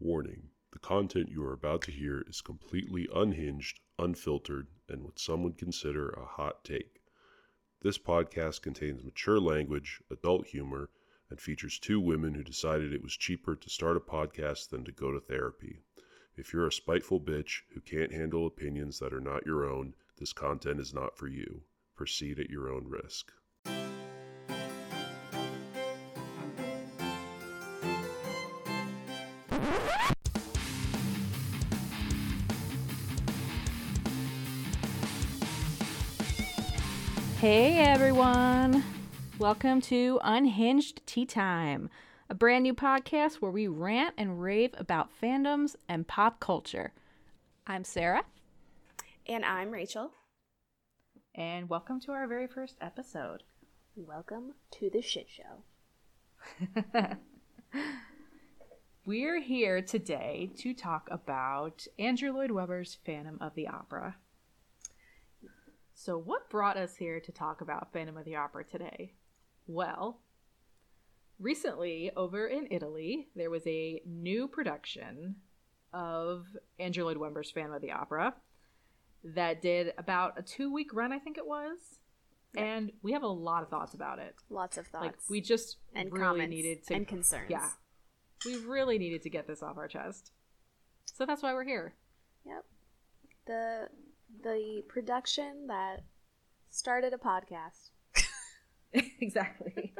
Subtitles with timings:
[0.00, 5.42] Warning the content you are about to hear is completely unhinged, unfiltered, and what some
[5.42, 7.02] would consider a hot take.
[7.80, 10.90] This podcast contains mature language, adult humor,
[11.30, 14.92] and features two women who decided it was cheaper to start a podcast than to
[14.92, 15.80] go to therapy.
[16.36, 20.32] If you're a spiteful bitch who can't handle opinions that are not your own, this
[20.32, 21.64] content is not for you.
[21.96, 23.32] Proceed at your own risk.
[38.20, 38.82] Everyone!
[39.38, 41.88] Welcome to Unhinged Tea Time,
[42.28, 46.92] a brand new podcast where we rant and rave about fandoms and pop culture.
[47.64, 48.24] I'm Sarah,
[49.28, 50.10] And I'm Rachel.
[51.36, 53.44] and welcome to our very first episode.
[53.94, 55.62] Welcome to the shit show.
[59.06, 64.16] We're here today to talk about Andrew Lloyd Webber's Phantom of the Opera.
[66.00, 69.14] So, what brought us here to talk about Phantom of the Opera today?
[69.66, 70.20] Well,
[71.40, 75.34] recently over in Italy, there was a new production
[75.92, 76.46] of
[76.78, 78.32] Andrew Lloyd Webber's Phantom of the Opera
[79.24, 81.78] that did about a two week run, I think it was.
[82.56, 84.36] And we have a lot of thoughts about it.
[84.50, 85.04] Lots of thoughts.
[85.04, 86.94] Like, we just and really comments needed to.
[86.94, 87.50] and concerns.
[87.50, 87.70] Yeah.
[88.46, 90.30] We really needed to get this off our chest.
[91.06, 91.94] So that's why we're here.
[92.46, 92.64] Yep.
[93.48, 93.88] The
[94.42, 96.02] the production that
[96.70, 97.90] started a podcast.
[99.20, 99.94] exactly.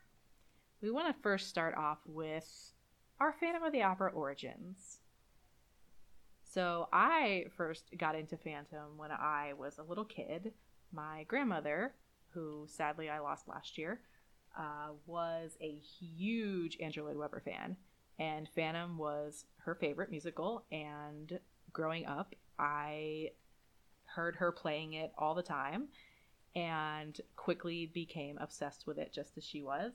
[0.82, 2.72] we want to first start off with
[3.20, 4.98] our Phantom of the Opera origins.
[6.44, 10.52] So I first got into Phantom when I was a little kid.
[10.92, 11.92] My grandmother,
[12.30, 14.00] who sadly I lost last year,
[14.58, 17.76] uh, was a huge Andrew Lloyd Webber fan,
[18.18, 20.64] and Phantom was her favorite musical.
[20.72, 21.38] And
[21.72, 23.32] growing up, I
[24.16, 25.88] heard her playing it all the time
[26.54, 29.92] and quickly became obsessed with it just as she was.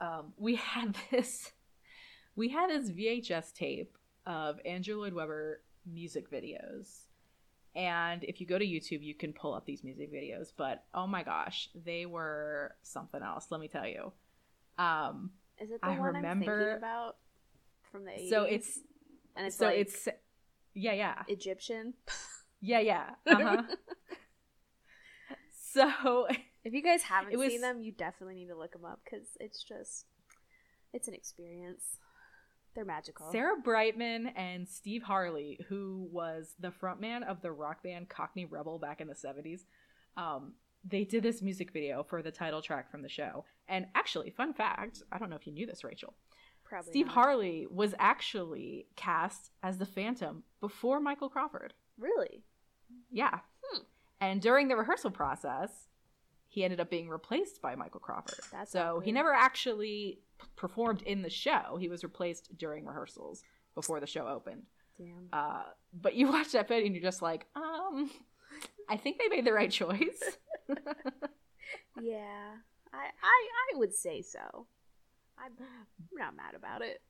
[0.00, 1.52] Um, we had this
[2.36, 3.96] we had this VHS tape
[4.26, 7.00] of Andrew Lloyd Webber music videos.
[7.76, 11.06] And if you go to YouTube, you can pull up these music videos, but oh
[11.08, 14.12] my gosh, they were something else, let me tell you.
[14.78, 15.30] Um,
[15.60, 17.16] Is it the I one I'm remember- thinking about
[17.90, 18.30] from the 80s?
[18.30, 18.78] so it's
[19.36, 20.08] and it's so like it's
[20.74, 21.22] yeah, yeah.
[21.28, 21.94] Egyptian.
[22.60, 23.10] Yeah, yeah.
[23.26, 23.62] Uh-huh.
[25.72, 26.26] so
[26.64, 29.26] If you guys haven't was- seen them, you definitely need to look them up because
[29.40, 30.06] it's just
[30.92, 31.98] it's an experience.
[32.74, 33.30] They're magical.
[33.30, 38.80] Sarah Brightman and Steve Harley, who was the frontman of the rock band Cockney Rebel
[38.80, 39.60] back in the 70s,
[40.16, 40.54] um,
[40.84, 43.44] they did this music video for the title track from the show.
[43.68, 46.14] And actually, fun fact I don't know if you knew this, Rachel.
[46.64, 47.14] Probably Steve not.
[47.14, 51.74] Harley was actually cast as the Phantom before Michael Crawford.
[51.98, 52.44] Really?
[53.10, 53.38] Yeah.
[53.62, 53.82] Hmm.
[54.20, 55.70] And during the rehearsal process,
[56.48, 58.38] he ended up being replaced by Michael Crawford.
[58.52, 61.76] That's so he never actually p- performed in the show.
[61.78, 63.42] He was replaced during rehearsals
[63.74, 64.62] before the show opened.
[64.96, 65.28] Damn.
[65.32, 68.10] Uh, but you watch that video and you're just like, um,
[68.88, 70.22] I think they made the right choice.
[72.00, 72.54] yeah.
[72.92, 74.66] I, I I would say so.
[75.36, 75.52] I'm
[76.12, 77.02] not mad about it.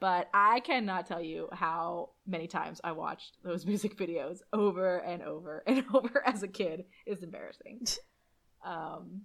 [0.00, 5.22] But I cannot tell you how many times I watched those music videos over and
[5.22, 6.84] over and over as a kid.
[7.06, 7.86] It's embarrassing.
[8.64, 9.22] um,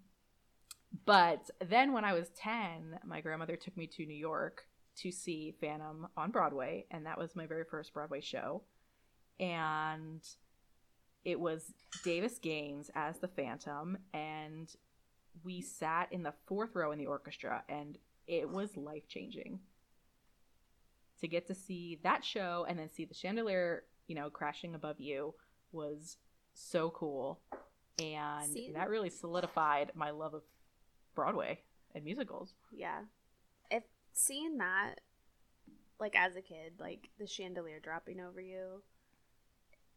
[1.05, 4.65] but then when I was 10, my grandmother took me to New York
[4.97, 8.61] to see Phantom on Broadway, and that was my very first Broadway show.
[9.39, 10.21] And
[11.25, 11.73] it was
[12.03, 14.69] Davis Gaines as the Phantom, and
[15.43, 17.97] we sat in the fourth row in the orchestra, and
[18.27, 19.59] it was life changing
[21.23, 24.99] to get to see that show and then see the chandelier, you know, crashing above
[24.99, 25.33] you
[25.71, 26.17] was
[26.53, 27.39] so cool.
[27.97, 30.43] And See- that really solidified my love of
[31.15, 31.61] Broadway
[31.95, 32.53] and musicals.
[32.75, 32.99] Yeah.
[33.71, 34.95] If seeing that,
[35.97, 38.81] like as a kid, like the chandelier dropping over you,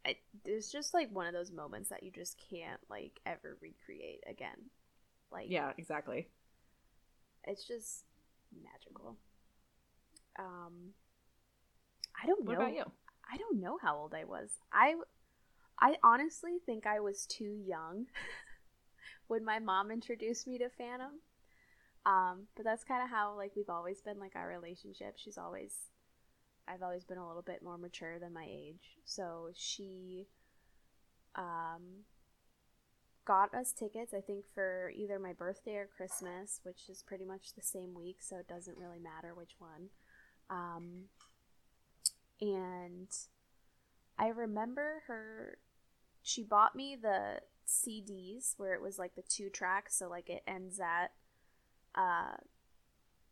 [0.05, 4.23] it, it's just like one of those moments that you just can't like ever recreate
[4.31, 4.71] again.
[5.33, 6.29] Like, Yeah, exactly.
[7.45, 8.05] it's just
[8.63, 9.17] magical.
[10.39, 10.91] Um,
[12.23, 12.61] I don't What know.
[12.61, 12.85] about you?
[13.31, 14.51] I don't know how old I was.
[14.73, 14.95] I
[15.79, 18.07] I honestly think I was too young
[19.27, 21.21] when my mom introduced me to Phantom.
[22.07, 25.15] Um, but that's kind of how like we've always been like our relationship.
[25.17, 25.91] She's always
[26.69, 28.99] I've always been a little bit more mature than my age.
[29.05, 30.29] So she
[31.35, 32.05] um
[33.27, 37.55] got us tickets I think for either my birthday or Christmas, which is pretty much
[37.55, 39.91] the same week, so it doesn't really matter which one.
[40.49, 41.07] Um,
[42.41, 43.09] and
[44.19, 45.59] I remember her.
[46.23, 50.43] She bought me the CDs where it was like the two tracks, so like it
[50.47, 51.13] ends at
[51.95, 52.37] uh,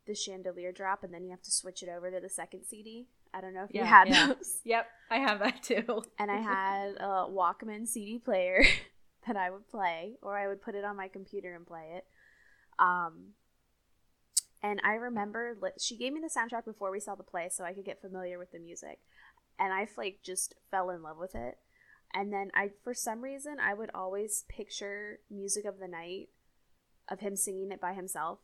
[0.06, 3.06] the chandelier drop, and then you have to switch it over to the second CD.
[3.32, 4.28] I don't know if you had yeah.
[4.28, 4.60] those.
[4.64, 6.02] Yep, I have that too.
[6.18, 8.64] And I had a Walkman CD player
[9.26, 12.04] that I would play, or I would put it on my computer and play it.
[12.78, 13.32] Um,
[14.64, 17.62] and I remember li- she gave me the soundtrack before we saw the play, so
[17.64, 18.98] I could get familiar with the music.
[19.60, 21.58] And I like just fell in love with it.
[22.14, 26.28] And then I, for some reason, I would always picture music of the night
[27.08, 28.38] of him singing it by himself.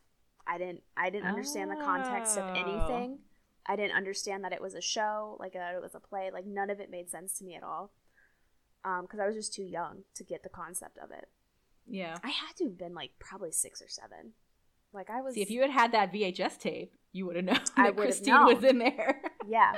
[0.47, 2.53] I didn't, I didn't understand the context of Oh.
[2.53, 3.19] anything.
[3.65, 6.29] I didn't understand that it was a show, like that it was a play.
[6.31, 7.91] Like none of it made sense to me at all.
[8.83, 11.29] Um, because I was just too young to get the concept of it.
[11.87, 12.17] Yeah.
[12.23, 14.33] I had to have been like probably six or seven.
[14.93, 15.35] Like I was.
[15.35, 18.55] See, if you had had that VHS tape, you would have known that Christine known.
[18.55, 19.21] was in there.
[19.47, 19.73] yeah.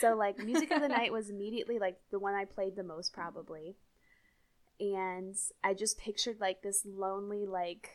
[0.00, 3.12] So like music of the night was immediately like the one I played the most
[3.12, 3.76] probably.
[4.80, 7.90] And I just pictured like this lonely like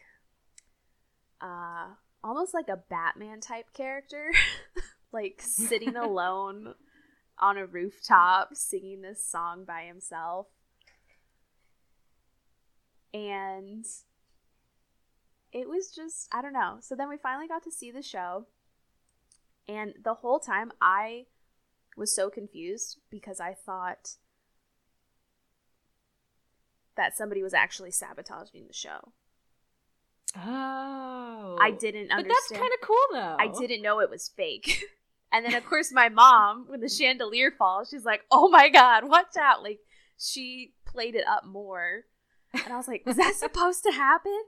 [1.42, 1.90] uh
[2.24, 4.31] almost like a Batman type character
[5.13, 6.75] like sitting alone
[7.40, 10.48] on a rooftop singing this song by himself.
[13.13, 13.86] And
[15.54, 16.78] it was just I don't know.
[16.82, 18.48] So then we finally got to see the show.
[19.68, 21.28] And the whole time I
[21.96, 24.16] was so confused because I thought
[26.98, 29.14] that somebody was actually sabotaging the show.
[30.36, 31.58] Oh.
[31.62, 32.28] I didn't understand.
[32.28, 33.38] But that's kind of cool though.
[33.40, 34.84] I didn't know it was fake.
[35.32, 39.08] and then of course my mom, when the chandelier falls, she's like, "Oh my god,
[39.08, 39.80] watch out!" Like
[40.18, 42.06] she played it up more,
[42.54, 44.42] and I was like, "Was that supposed to happen?"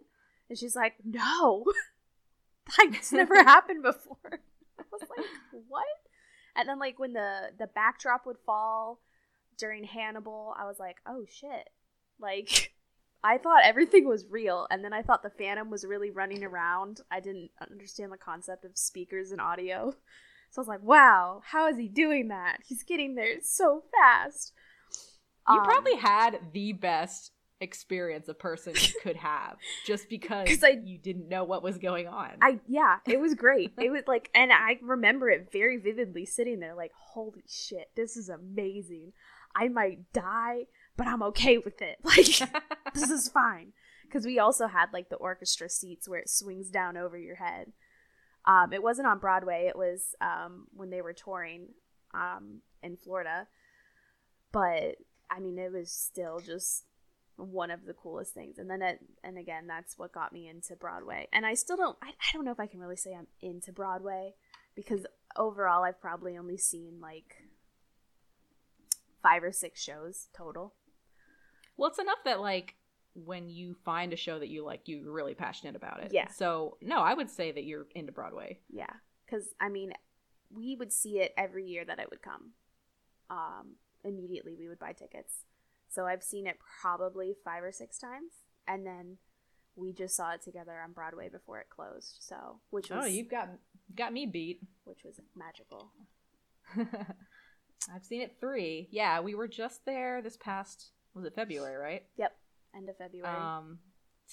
[0.49, 1.65] And she's like, "No,
[2.91, 4.17] that's never happened before."
[4.79, 5.25] I was like,
[5.67, 5.85] "What?"
[6.55, 8.99] And then like when the the backdrop would fall
[9.57, 11.69] during Hannibal, I was like, "Oh shit!"
[12.19, 12.71] Like.
[13.27, 17.01] I thought everything was real, and then I thought the Phantom was really running around.
[17.09, 19.95] I didn't understand the concept of speakers and audio.
[20.51, 22.57] So I was like, wow, how is he doing that?
[22.63, 24.53] He's getting there so fast.
[25.49, 27.31] You Um, probably had the best
[27.61, 28.73] experience a person
[29.03, 32.31] could have just because I- you didn't know what was going on.
[32.41, 33.73] I yeah, it was great.
[33.79, 38.17] It was like and I remember it very vividly sitting there like, holy shit, this
[38.17, 39.13] is amazing.
[39.55, 40.63] I might die,
[40.97, 41.97] but I'm okay with it.
[42.03, 42.49] Like
[42.93, 43.73] this is fine
[44.07, 47.71] because we also had like the orchestra seats where it swings down over your head
[48.45, 51.67] um, it wasn't on broadway it was um, when they were touring
[52.13, 53.47] um, in florida
[54.51, 54.95] but
[55.29, 56.85] i mean it was still just
[57.37, 60.75] one of the coolest things and then it, and again that's what got me into
[60.75, 63.27] broadway and i still don't I, I don't know if i can really say i'm
[63.41, 64.35] into broadway
[64.73, 65.05] because
[65.35, 67.35] overall i've probably only seen like
[69.21, 70.75] five or six shows total
[71.77, 72.75] well, it's enough that like
[73.13, 76.11] when you find a show that you like, you're really passionate about it.
[76.13, 76.29] Yeah.
[76.29, 78.59] So no, I would say that you're into Broadway.
[78.69, 78.91] Yeah,
[79.25, 79.93] because I mean,
[80.53, 82.51] we would see it every year that it would come.
[83.29, 85.43] Um, immediately we would buy tickets.
[85.89, 88.31] So I've seen it probably five or six times,
[88.67, 89.17] and then
[89.75, 92.17] we just saw it together on Broadway before it closed.
[92.19, 93.49] So which was Oh, you've got
[93.95, 94.61] got me beat.
[94.85, 95.91] which was magical.
[97.93, 98.87] I've seen it three.
[98.91, 102.03] Yeah, we were just there this past was it February, right?
[102.17, 102.35] Yep,
[102.75, 103.35] end of February.
[103.35, 103.79] Um,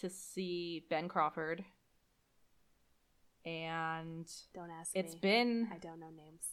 [0.01, 1.65] to see Ben Crawford,
[3.45, 5.21] and don't ask it's me.
[5.21, 6.47] been I don't know names.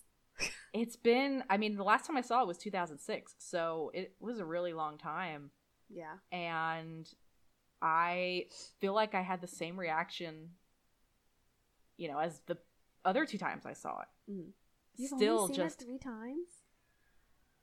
[0.74, 1.44] It's been.
[1.50, 4.74] I mean, the last time I saw it was 2006, so it was a really
[4.74, 5.52] long time,
[5.90, 7.10] Yeah, and
[7.82, 8.46] I
[8.80, 10.50] feel like I had the same reaction,
[11.98, 12.58] you know, as the
[13.06, 14.32] other two times I saw it.
[14.32, 14.54] Mhm.
[14.98, 16.64] you've Still just it three times.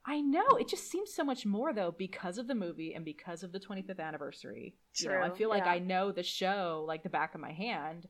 [0.08, 3.42] I know it just seems so much more though because of the movie and because
[3.42, 4.76] of the 25th anniversary.
[5.00, 5.72] You know, I feel like yeah.
[5.72, 8.06] I know the show like the back of my hand,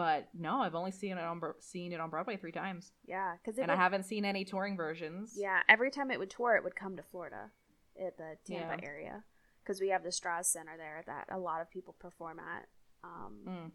[0.00, 3.58] but no, I've only seen it on seen it on Broadway three times, Yeah, because
[3.58, 5.34] and I haven't seen any touring versions.
[5.36, 7.50] Yeah, every time it would tour, it would come to Florida,
[8.00, 8.88] at the Tampa Yeah.
[8.88, 9.24] area,
[9.62, 12.66] because we have the Straz Center there that a lot of people perform at.
[13.04, 13.72] Um, Mm.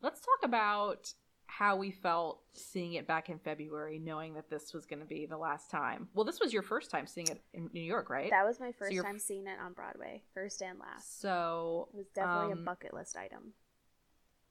[0.00, 1.12] Let's talk about
[1.46, 5.26] how we felt seeing it back in February, knowing that this was going to be
[5.26, 6.08] the last time.
[6.14, 8.30] Well, this was your first time seeing it in New York, right?
[8.30, 11.20] That was my 1st you're- time seeing it on Broadway, first and last.
[11.20, 13.52] so It was definitely um, a bucket list item.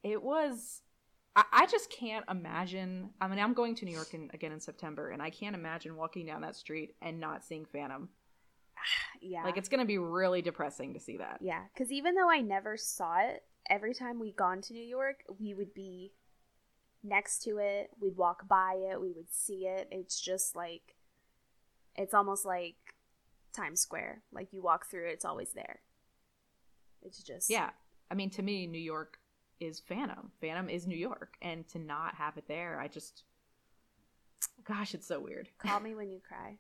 [0.04, 0.82] It was
[1.36, 4.60] I, I just can't imagine i mean i'm going to new york in, again in
[4.60, 8.10] september and i can't imagine walking down that street and not seeing phantom
[9.24, 12.30] Yeah, like it's going to be really depressing to see that yeah, because even though
[12.30, 16.14] I never saw it, every time we gone to New York, we would be
[17.04, 17.92] next to it.
[18.00, 19.00] We'd walk by it.
[19.00, 19.88] We would see it.
[19.92, 20.96] It's just like,
[21.96, 22.76] it's almost like
[23.56, 24.24] Times Square.
[24.32, 25.82] Like you walk through it, it's always there.
[27.04, 27.70] It's just Yeah.
[28.10, 29.20] I mean, to me, New York
[29.62, 30.32] is Phantom.
[30.42, 31.36] Phantom is New York.
[31.42, 33.24] And to not have it there, I just.
[34.66, 35.50] Gosh, it's so weird.
[35.60, 36.58] Call me when you cry.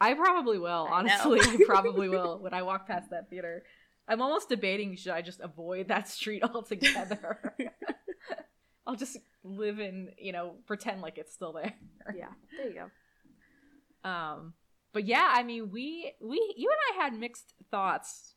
[0.00, 0.88] I probably will.
[0.90, 0.98] I.
[0.98, 3.62] Honestly, I probably will when I walk past that theater.
[4.06, 7.54] I'm almost debating should I just avoid that street altogether?
[8.86, 11.72] I'll just live in, you know, pretend like it's still there.
[12.14, 14.08] Yeah, there you go.
[14.08, 14.52] Um,
[14.92, 18.33] but yeah, I mean, we we you and I had mixed thoughts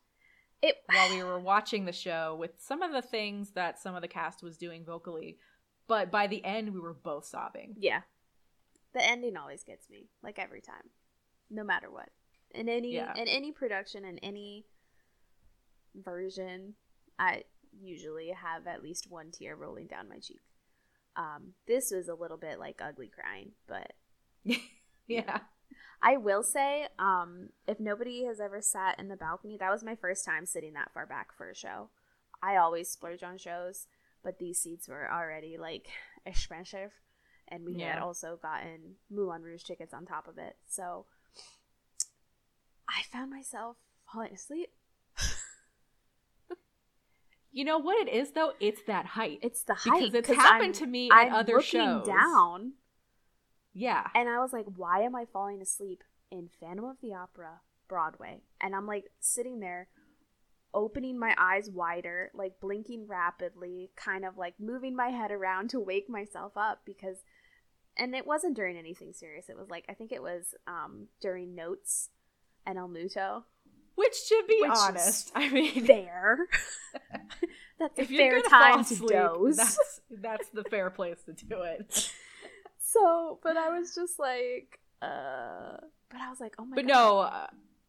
[0.61, 4.01] It while we were watching the show with some of the things that some of
[4.01, 5.37] the cast was doing vocally,
[5.87, 7.75] but by the end we were both sobbing.
[7.77, 8.01] yeah.
[8.93, 10.89] The ending always gets me, like every time,
[11.51, 12.09] no matter what.
[12.51, 13.13] In any Yeah.
[13.15, 14.65] in any production in any
[15.93, 16.75] version,
[17.19, 17.43] I
[17.79, 20.39] usually have at least one tear rolling down my cheek.
[21.15, 23.93] Um, this was a little bit like ugly crying, but
[25.07, 25.39] yeah.
[26.01, 29.95] I will say, um, if nobody has ever sat in the balcony, that was my
[29.95, 31.89] first time sitting that far back for a show.
[32.41, 33.87] I always splurge on shows,
[34.23, 35.87] but these seats were already like
[36.25, 36.91] expensive,
[37.47, 40.55] and we had also gotten Moulin Rouge tickets on top of it.
[40.67, 41.05] So
[42.87, 43.77] I found myself
[44.11, 44.69] falling asleep.
[47.51, 48.51] You know what it is though?
[48.59, 49.39] It's that height.
[49.41, 52.05] It's the height because it's happened I'm- to me I'm at other looking shows.
[52.05, 52.73] down,
[53.77, 54.07] Yeah.
[54.15, 58.41] and I was like, "Why am I falling asleep in Phantom of the Opera Broadway?"
[58.59, 59.87] And I'm like sitting there,
[60.73, 65.79] opening my eyes wider, like blinking rapidly, kind of like moving my head around to
[65.79, 67.17] wake myself up because,
[67.95, 69.47] and it wasn't during anything serious.
[69.47, 72.09] It was like I think it was um during notes
[72.65, 73.43] and Il Muto.
[73.93, 76.47] Which to be Which honest, I mean Fair.
[77.79, 79.57] That's a if fair time to doze.
[79.57, 82.11] That's that's the fair place to do it.
[82.93, 85.77] So, but I was just like, uh,
[86.09, 86.93] but I was like, oh my But god.
[86.95, 87.47] no, uh,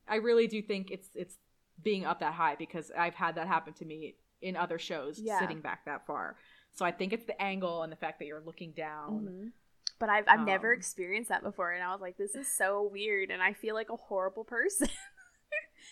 [0.08, 1.36] I really do think it's it's
[1.82, 5.26] being up that high because I've had that happen to me in other shows Yeah.
[5.26, 6.36] sitting back that far.
[6.72, 9.30] So I think it's the angle and the fact that you're looking down.
[9.30, 9.52] Mhm.
[9.98, 12.82] But I've I've never Um, experienced that before, and I was like, this is so
[12.82, 14.88] weird, and I feel like a horrible person.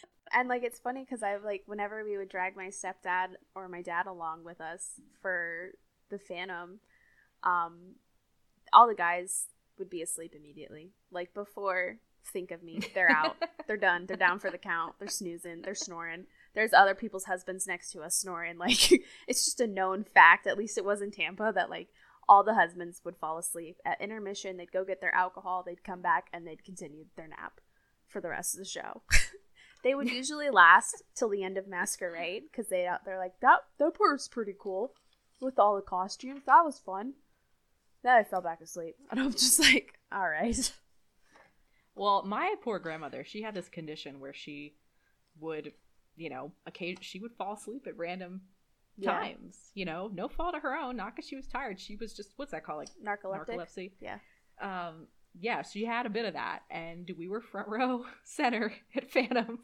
[0.32, 3.82] and like it's funny because I've like whenever we would drag my stepdad or my
[3.82, 5.70] dad along with us for
[6.10, 6.80] the Phantom,
[7.42, 7.94] um,
[8.72, 9.46] all the guys
[9.78, 10.92] would be asleep immediately.
[11.10, 11.98] Like before,
[12.32, 15.74] think of me, they're out, they're done, they're down for the count, they're snoozing, they're
[15.74, 16.26] snoring.
[16.54, 18.56] There's other people's husbands next to us snoring.
[18.58, 18.90] Like
[19.28, 20.46] it's just a known fact.
[20.46, 21.88] At least it was in Tampa that like
[22.28, 24.56] all the husbands would fall asleep at intermission.
[24.56, 25.62] They'd go get their alcohol.
[25.64, 27.60] They'd come back and they'd continue their nap
[28.08, 29.02] for the rest of the show.
[29.84, 33.94] they would usually last till the end of Masquerade because they they're like that that
[33.96, 34.94] part's pretty cool
[35.40, 36.42] with all the costumes.
[36.46, 37.14] That was fun.
[38.06, 40.72] Then I fell back asleep and I'm just like, all right.
[41.96, 44.74] Well, my poor grandmother, she had this condition where she
[45.40, 45.72] would,
[46.14, 48.42] you know, occasion she would fall asleep at random
[48.96, 49.10] Yeah.
[49.18, 49.72] times.
[49.74, 51.80] You know, no fault of her own, not because she was tired.
[51.80, 53.48] She was just what's that called, like Narcoleptic.
[53.56, 53.90] narcolepsy.
[54.00, 54.18] Yeah.
[54.60, 55.08] Um,
[55.38, 59.58] yeah, she had a bit of that, and we were front row center at Phantom,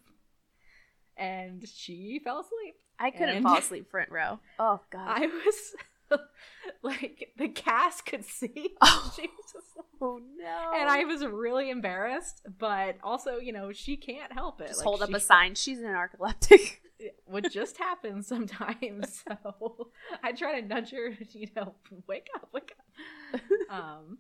[1.16, 2.74] and she fell asleep.
[2.98, 4.38] I couldn't fall asleep front row.
[4.58, 5.06] Oh god.
[5.06, 5.74] I was
[6.82, 8.74] like, the cast could see.
[8.80, 9.12] Oh.
[9.16, 10.72] She was just like- oh no.
[10.74, 14.68] and I was really embarrassed, but also, you know, she can't help it.
[14.68, 15.54] just Like, hold up a sign.
[15.54, 16.78] She's an narcoleptic.
[17.24, 19.24] What just happens sometimes.
[19.26, 19.88] So
[20.22, 21.74] I try to nudge her, you know,
[22.06, 23.40] wake up, wake up.
[23.68, 24.18] Um,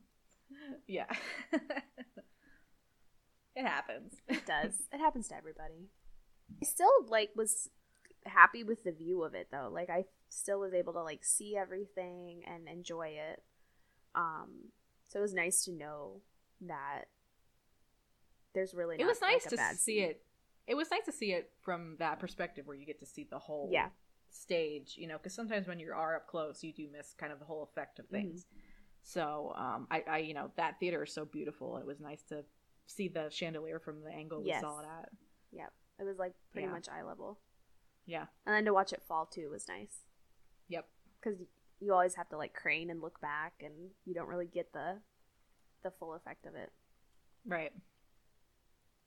[0.88, 1.06] yeah,
[3.54, 4.14] it happens.
[4.28, 4.72] It does.
[4.92, 5.90] It happens to everybody.
[6.60, 7.68] I still like was
[8.24, 9.70] happy with the view of it though.
[9.72, 13.42] Like I still was able to like see everything and enjoy it.
[14.14, 14.70] Um
[15.08, 16.20] so it was nice to know
[16.62, 17.04] that
[18.54, 20.10] there's really It was nice like, to see scene.
[20.10, 20.22] it.
[20.66, 23.38] It was nice to see it from that perspective where you get to see the
[23.38, 23.88] whole Yeah.
[24.30, 27.38] stage, you know, because sometimes when you are up close, you do miss kind of
[27.38, 28.14] the whole effect of Mm-hmm.
[28.14, 28.46] things.
[29.02, 31.76] So, um, I, I, you know, that theater is so beautiful.
[31.78, 32.44] It was nice to
[32.86, 34.62] see the chandelier from the angle Yes.
[34.62, 35.08] we saw it at.
[35.50, 35.72] Yep.
[36.00, 36.72] It was like pretty Yeah.
[36.72, 37.40] much eye level.
[38.06, 38.26] Yeah.
[38.46, 40.04] And then to watch it fall too was nice
[40.72, 40.88] Yep.
[41.20, 41.36] cuz
[41.80, 45.00] you always have to like crane and look back and you don't really get the
[45.82, 46.72] the full effect of it.
[47.44, 47.72] Right.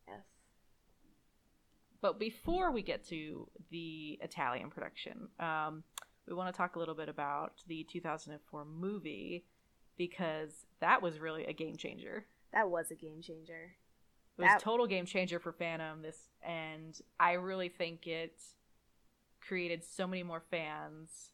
[0.08, 0.24] Yes.
[2.02, 5.84] But before we get to the Italian production, um,
[6.28, 9.46] we want to talk a little bit about the 2004 movie
[9.98, 12.26] because that was really a game changer.
[12.52, 13.76] That was a game changer.
[14.38, 16.02] It was That- a total game changer for Phantom.
[16.02, 18.42] This, and I really think it
[19.40, 21.32] created so many more fans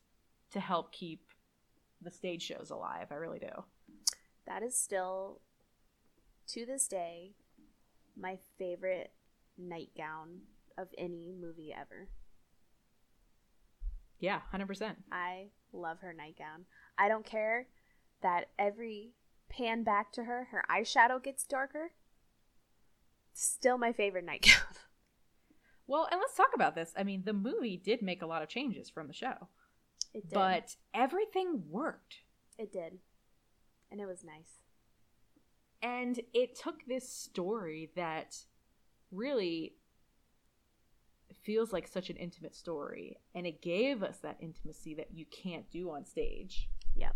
[0.52, 1.22] to help keep
[2.02, 3.08] the stage shows alive.
[3.12, 3.64] I really do.
[4.48, 5.42] That is still,
[6.48, 7.32] to this day,
[8.20, 9.12] my favorite
[9.58, 10.42] nightgown
[10.78, 12.10] of any movie ever.
[14.20, 14.98] Yeah, hundred percent.
[15.12, 16.66] I love her nightgown.
[16.98, 17.68] I don't care
[18.22, 19.14] that every
[19.50, 21.92] pan back to her, her eyeshadow gets darker.
[23.34, 24.62] Still my favorite nightgown.
[25.88, 26.94] Well, and let's talk about this.
[26.96, 29.50] I mean, the movie did make a lot of changes from the show,
[30.14, 30.34] It did.
[30.34, 32.18] but everything worked.
[32.58, 33.00] it did.
[33.92, 34.60] And it was nice.
[35.82, 38.38] And it took this story that
[39.12, 39.74] really
[41.44, 45.70] feels like such an intimate story, and it gave us that intimacy that you can't
[45.72, 46.70] do on stage.
[46.96, 47.16] Yep.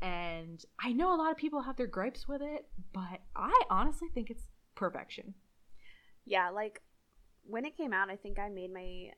[0.00, 4.08] And I know a lot of people have their gripes with it, but I honestly
[4.14, 5.34] think it's perfection.
[6.26, 6.82] Yeah, like
[7.42, 9.10] when it came out, I think I made my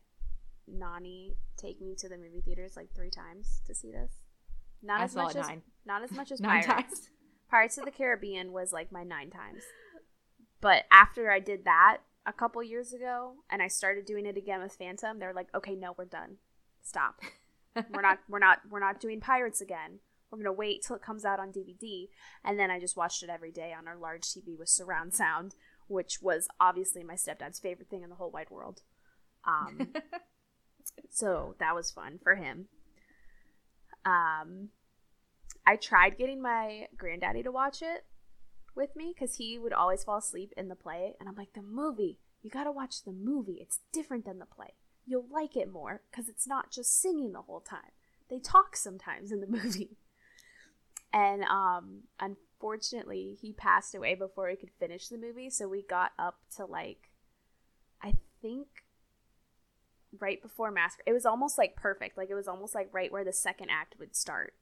[0.68, 4.12] nanny take me to the movie theaters like three times to see this.
[4.82, 5.62] Not I as much as nine.
[5.84, 6.66] not as much as Nine Pirates.
[6.90, 7.08] times.
[7.50, 9.62] Pirates of the Caribbean was like my nine times.
[10.60, 14.60] But after I did that a couple years ago and I started doing it again
[14.62, 16.36] with Phantom, they're like, "Okay, no, we're done.
[16.82, 17.20] Stop.
[17.92, 20.00] we're not we're not we're not doing Pirates again.
[20.30, 22.08] We're going to wait till it comes out on DVD."
[22.44, 25.54] And then I just watched it every day on our large TV with surround sound,
[25.88, 28.82] which was obviously my stepdad's favorite thing in the whole wide world.
[29.46, 29.92] Um
[31.10, 32.66] so that was fun for him.
[34.04, 34.68] Um,
[35.66, 38.04] I tried getting my granddaddy to watch it
[38.76, 41.62] with me because he would always fall asleep in the play, and I'm like, the
[41.62, 43.58] movie, you gotta watch the movie.
[43.60, 44.74] It's different than the play.
[45.04, 47.92] You'll like it more because it's not just singing the whole time.
[48.28, 49.96] They talk sometimes in the movie.
[51.12, 56.12] And um, unfortunately, he passed away before we could finish the movie, so we got
[56.18, 57.10] up to like,
[58.02, 58.66] I think
[60.18, 61.04] right before Masquerade.
[61.06, 62.16] It was almost like perfect.
[62.16, 64.54] Like it was almost like right where the second act would start.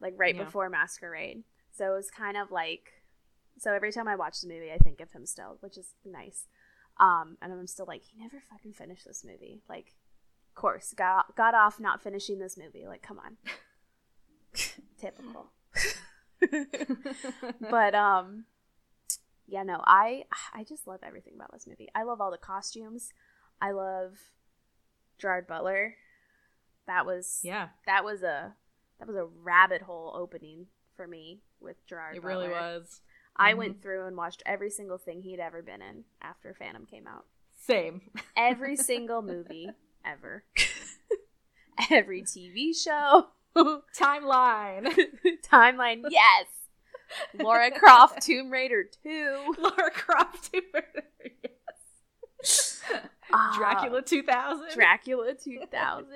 [0.00, 0.44] Like right Yeah.
[0.44, 1.44] before Masquerade.
[1.72, 2.92] So it was kind of like
[3.58, 6.46] so every time I watch the movie I think of him still, which is nice.
[6.98, 9.60] Um and I'm still like, he never fucking finished this movie.
[9.68, 9.94] Like
[10.48, 12.86] of course, got got off not finishing this movie.
[12.86, 13.36] Like, come on.
[14.98, 15.50] Typical.
[17.70, 18.44] but um
[19.46, 23.12] yeah no i i just love everything about this movie i love all the costumes
[23.60, 24.18] i love
[25.20, 25.94] gerard butler
[26.86, 28.54] that was yeah, that was a
[28.98, 33.00] that was a rabbit hole opening for me with gerard it really was.
[33.36, 33.56] i Mhm.
[33.56, 37.26] went through and watched every single thing he'd ever been in after phantom came out
[37.66, 38.00] Same.
[38.36, 39.70] every single movie
[40.04, 40.44] ever
[41.90, 43.28] every tv show
[43.96, 44.86] Timeline.
[45.50, 46.46] timeline yes
[47.34, 50.52] laura croft tomb raider 2 Laura Croft.
[50.52, 51.06] Tomb Raider,
[52.42, 52.80] yes.
[53.32, 54.66] Ah, Dracula 2000.
[54.74, 56.06] Dracula 2000.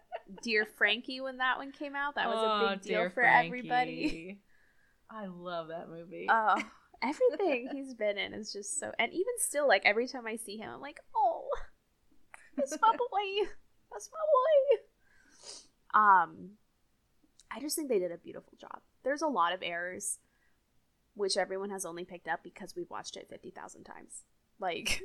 [0.42, 4.40] Dear Frankie, when that one came out, that was a Oh, big deal for everybody.
[5.10, 6.26] I love that movie.
[6.28, 6.60] Oh,
[7.02, 8.90] everything he's been in is just so.
[8.98, 11.48] And even still, like every time I see him, I'm like, oh,
[12.56, 13.48] that's my boy.
[13.92, 14.18] That's my
[15.94, 16.00] boy.
[16.00, 16.50] Um,
[17.50, 18.80] I just think they did a beautiful job.
[19.04, 20.18] There's a lot of errors,
[21.14, 24.24] which everyone has only picked up because we've watched it fifty thousand times.
[24.58, 25.00] Like.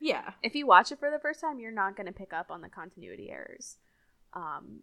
[0.00, 0.30] Yeah.
[0.42, 2.62] if you watch it for the first time, you're not going to pick up on
[2.62, 3.76] the continuity errors.
[4.32, 4.80] Um,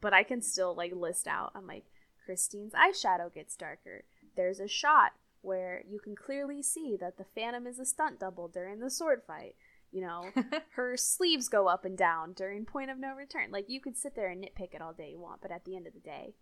[0.00, 1.52] but I can still like list out.
[1.54, 1.84] I'm like,
[2.24, 4.04] Christine's eyeshadow gets darker.
[4.36, 5.12] There's a shot
[5.42, 9.22] where you can clearly see that the Phantom is a stunt double during the sword
[9.26, 9.56] fight.
[9.92, 10.30] You know,
[10.74, 13.50] her sleeves go up and down during Point of No Return.
[13.50, 15.76] Like you could sit there and nitpick it all day you want, but at the
[15.76, 16.34] end of the day,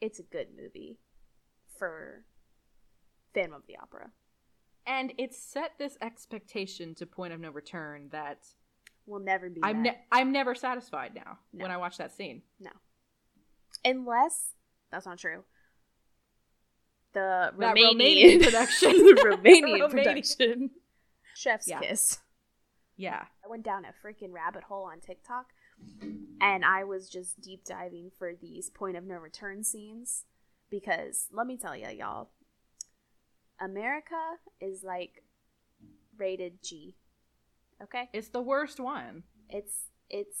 [0.00, 0.98] it's a good movie
[1.78, 2.24] for
[3.34, 4.10] Phantom of the Opera.
[4.88, 8.46] And it set this expectation to point of no return that
[9.06, 9.60] Will never be.
[9.62, 11.62] I'm ne- I'm never satisfied now No.
[11.62, 12.42] when I watch that scene.
[12.60, 12.70] No,
[13.84, 14.54] unless
[14.90, 15.44] that's not true.
[17.14, 18.90] The Romanian, Romanian production.
[18.92, 19.90] the Romanian Romanian.
[19.90, 20.70] production,
[21.34, 21.80] Chef's Yeah.
[21.80, 22.18] Kiss.
[22.96, 23.24] Yeah.
[23.44, 25.46] I went down a freaking rabbit hole on TikTok,
[26.40, 30.24] and I was just deep diving for these point of no return scenes
[30.68, 32.28] because let me tell you, y'all,
[33.60, 35.22] America is like
[36.16, 36.96] rated G.
[37.82, 39.22] Okay, It's the worst one.
[39.48, 40.38] it's it's.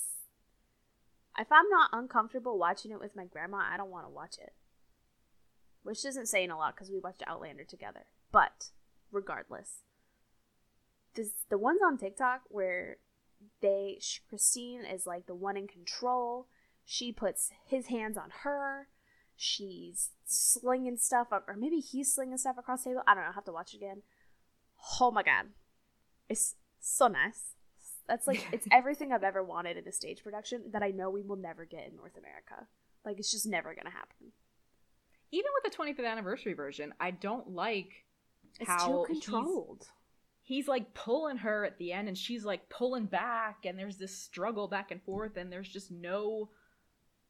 [1.38, 4.54] If I'm not uncomfortable watching it with my grandma, I don't want to watch it.
[5.84, 8.06] Which isn't saying a lot because we watched Outlander together.
[8.32, 8.70] But
[9.12, 9.84] regardless,
[11.14, 12.96] this the ones on TikTok where
[13.62, 16.48] they Christine is like the one in control.
[16.84, 18.88] She puts his hands on her.
[19.40, 23.02] She's slinging stuff, up, or maybe he's slinging stuff across the table.
[23.06, 23.30] I don't know.
[23.30, 24.02] I have to watch it again.
[25.00, 25.46] Oh my god,
[26.28, 27.54] it's so nice.
[28.08, 31.22] That's like it's everything I've ever wanted in a stage production that I know we
[31.22, 32.66] will never get in North America.
[33.04, 34.32] Like it's just never gonna happen.
[35.30, 37.90] Even with the 25th anniversary version, I don't like
[38.58, 39.86] It's how too he's- controlled.
[40.42, 44.16] he's like pulling her at the end and she's like pulling back and there's this
[44.16, 46.48] struggle back and forth and there's just no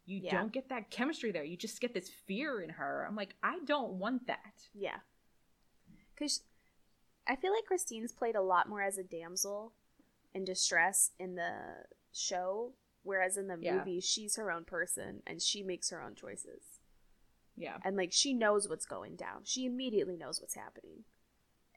[0.09, 0.33] you Yeah.
[0.41, 3.59] don't get that chemistry there you just get this fear in her i'm like i
[3.65, 4.99] don't want that Yeah.
[6.15, 6.43] Because
[7.29, 9.73] I feel like Christine's played a lot more as a damsel
[10.35, 12.73] in distress in the show,
[13.05, 13.77] whereas in the Yeah.
[13.79, 16.81] movie, she's her own person and she makes her own choices.
[17.55, 19.45] yeah And, like, she knows what's going down.
[19.45, 21.05] She immediately knows what's happening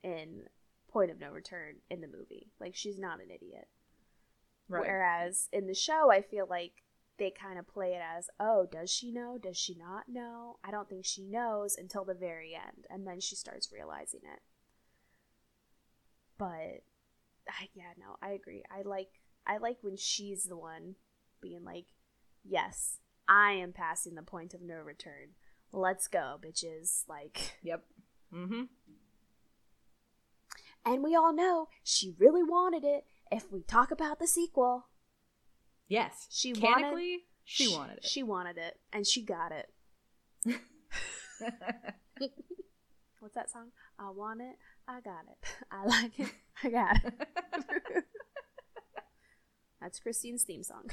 [0.04, 0.48] in
[0.88, 2.52] Point of No Return in the movie.
[2.60, 3.68] Like, she's not an idiot.
[4.70, 6.84] right Whereas in the show, I feel like
[7.18, 9.38] they kind of play it as, oh, does she know?
[9.38, 10.58] Does she not know?
[10.64, 14.40] I don't think she knows until the very end, and then she starts realizing it.
[16.38, 16.84] But
[17.50, 18.64] I, yeah, no, I agree.
[18.72, 19.10] I like
[19.46, 20.96] I like when she's the one
[21.42, 21.88] being like,
[22.44, 22.98] yes,
[23.28, 25.36] I am passing the point of no return.
[25.72, 27.04] Let's go, bitches.
[27.08, 27.84] Like, yep
[28.34, 28.64] mm-hmm
[30.86, 33.06] and we all know she really wanted it.
[33.32, 34.88] If we talk about the sequel,
[35.92, 39.70] yes She wanted- Mechanically, she wanted it She wanted it, and she got it.
[43.20, 43.68] What's that song?
[44.00, 44.56] I want it,
[44.88, 45.38] I got it.
[45.72, 46.32] I like it,
[46.64, 48.06] I got it.
[49.82, 50.90] That's Christine's theme song.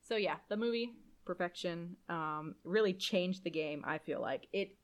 [0.00, 0.92] so yeah the movie
[1.24, 4.74] perfection um really changed the game i feel like it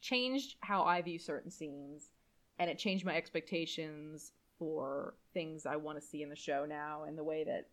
[0.00, 2.10] changed how i view certain scenes
[2.58, 7.04] and it changed my expectations for things i want to see in the show now
[7.04, 7.68] and the way that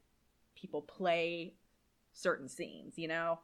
[0.55, 1.53] people play
[2.13, 3.39] certain scenes you know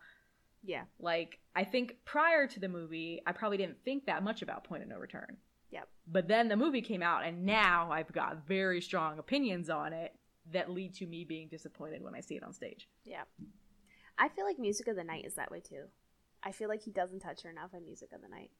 [0.63, 0.83] Yeah.
[0.99, 4.83] like i think prior to the movie i probably didn't think that much about point
[4.83, 5.37] of no return
[5.71, 5.87] Yep.
[6.07, 10.13] but then the movie came out and now i've got very strong opinions on it
[10.51, 13.23] that lead to me being disappointed when i see it on stage Yeah.
[14.21, 15.83] I feel like Music of the Night is that way too.
[16.43, 18.51] I feel like he doesn't touch her enough in Music of the Night.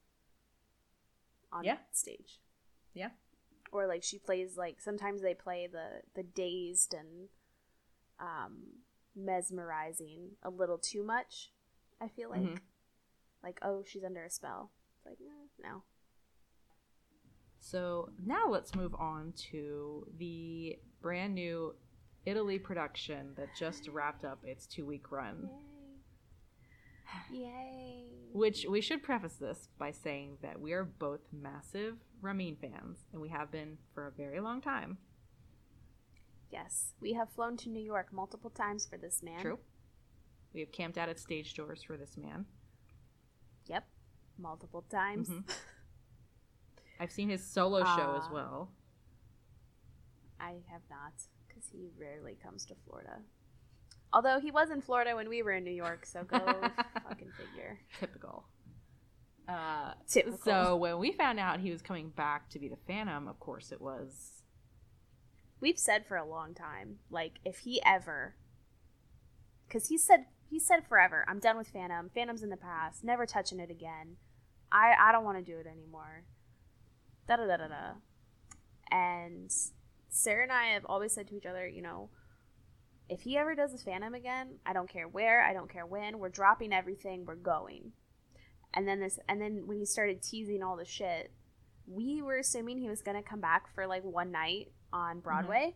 [1.52, 1.76] On Yeah.
[1.92, 2.40] stage.
[2.94, 3.10] Yeah.
[3.72, 7.28] Or like she plays like sometimes they play the the dazed and
[8.18, 8.58] um
[9.16, 11.52] mesmerizing a little too much.
[12.00, 12.58] I feel like Mhm.
[13.42, 14.70] like oh she's under a spell.
[14.96, 15.82] It's like eh, no.
[17.60, 21.74] So now let's move on to the brand new
[22.26, 25.48] Italy production that just wrapped up its two week run.
[27.30, 27.40] Yay.
[27.40, 28.04] Yay.
[28.32, 33.20] Which we should preface this by saying that we are both massive Ramin fans, and
[33.20, 34.98] we have been for a very long time.
[36.50, 36.94] Yes.
[37.00, 39.40] We have flown to New York multiple times for this man.
[39.40, 39.58] True.
[40.52, 42.44] We have camped out at stage doors for this man.
[43.66, 43.86] Yep.
[44.38, 45.28] Multiple times.
[45.28, 45.44] Mhm.
[47.00, 48.32] I've seen his solo show as Ah.
[48.32, 48.72] well.
[50.40, 51.12] I have not,
[51.46, 53.22] because he rarely comes to Florida.
[54.12, 56.38] Although he was in Florida when we were in New York, so go
[57.08, 57.78] fucking figure.
[58.00, 58.44] Typical.
[59.50, 59.94] Uh,
[60.44, 63.72] so when we found out he was coming back to be the Phantom, of course
[63.72, 64.40] it was
[65.60, 68.34] we've said for a long time, like if he ever,
[69.66, 72.10] because he said he said forever, I'm done with Phantom.
[72.14, 73.04] Phantom's in the past.
[73.04, 74.16] Never touching it again.
[74.72, 76.24] I I don't want to do it anymore.
[77.28, 77.92] Da da da da da.
[78.90, 79.50] And
[80.08, 82.10] Sarah and I have always said to each other, you know,
[83.08, 86.18] if he ever does the Phantom again, I don't care where, I don't care when,
[86.18, 87.92] we're dropping everything, we're going.
[88.72, 91.32] And then this, and then when he started teasing all the shit,
[91.86, 95.74] we were assuming he was gonna come back for like one night on Broadway,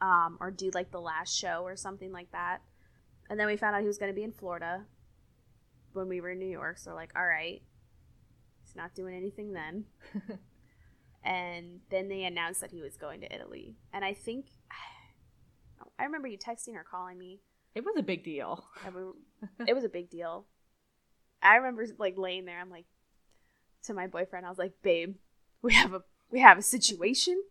[0.00, 2.58] um, or do like the last show or something like that.
[3.28, 4.84] And then we found out he was gonna be in Florida
[5.92, 6.78] when we were in New York.
[6.78, 7.62] So like, all right,
[8.62, 9.84] he's not doing anything then.
[11.24, 14.46] and then they announced that he was going to Italy, and I think
[15.98, 17.40] I remember you texting or calling me.
[17.74, 18.64] it was a big deal.
[19.66, 20.46] It was a big deal.
[21.42, 22.60] I remember like laying there.
[22.60, 22.86] I'm like
[23.84, 24.44] to my boyfriend.
[24.46, 25.14] I was like, "Babe,
[25.62, 27.42] we have a we have a situation.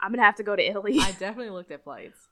[0.00, 2.28] I'm gonna have to go to Italy." I definitely looked at flights.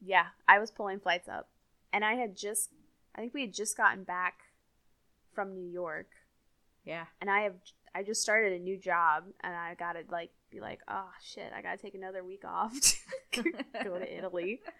[0.00, 1.48] yeah, I was pulling flights up,
[1.92, 2.70] and I had just
[3.14, 4.34] I think we had just gotten back
[5.34, 6.08] from New York,
[6.84, 7.04] Yeah.
[7.20, 7.54] and I have
[7.94, 11.62] I just started a new job, and I gotta like be like, "Oh shit, I
[11.62, 12.72] gotta take another week off
[13.32, 13.42] to
[13.84, 14.60] go to Italy."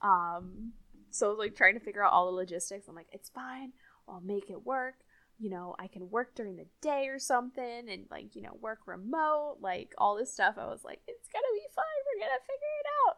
[0.00, 0.72] Um,
[1.18, 2.88] so I was like trying to figure out all the logistics.
[2.88, 3.72] I'm like, it's fine.
[4.08, 4.94] I'll make it work.
[5.38, 8.80] You know, I can work during the day or something and like, you know, work
[8.86, 10.54] remote, like all this stuff.
[10.58, 11.84] I was like, it's gonna be fine.
[12.06, 13.16] We're gonna figure it out.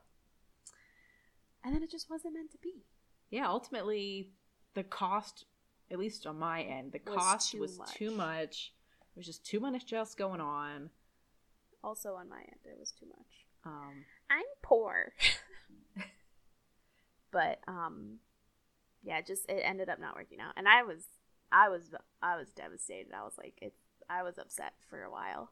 [1.64, 2.84] And then it just wasn't meant to be.
[3.30, 4.32] Yeah, ultimately,
[4.74, 5.44] the cost,
[5.90, 7.94] at least on my end, the Was cost too was much.
[7.94, 8.72] too much.
[9.14, 10.90] There was just too much else going on.
[11.82, 13.46] Also on my end, it was too much.
[13.64, 15.12] Um, I'm poor.
[17.32, 18.18] but um
[19.02, 20.52] yeah, just it ended up not working out.
[20.56, 21.04] And I was
[21.52, 21.82] I was
[22.22, 23.12] I was devastated.
[23.14, 23.74] I was like it
[24.08, 25.50] I was upset for a while.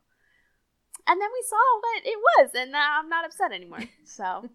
[1.07, 3.85] And then we saw what it was and now I'm not upset anymore.
[4.05, 4.49] So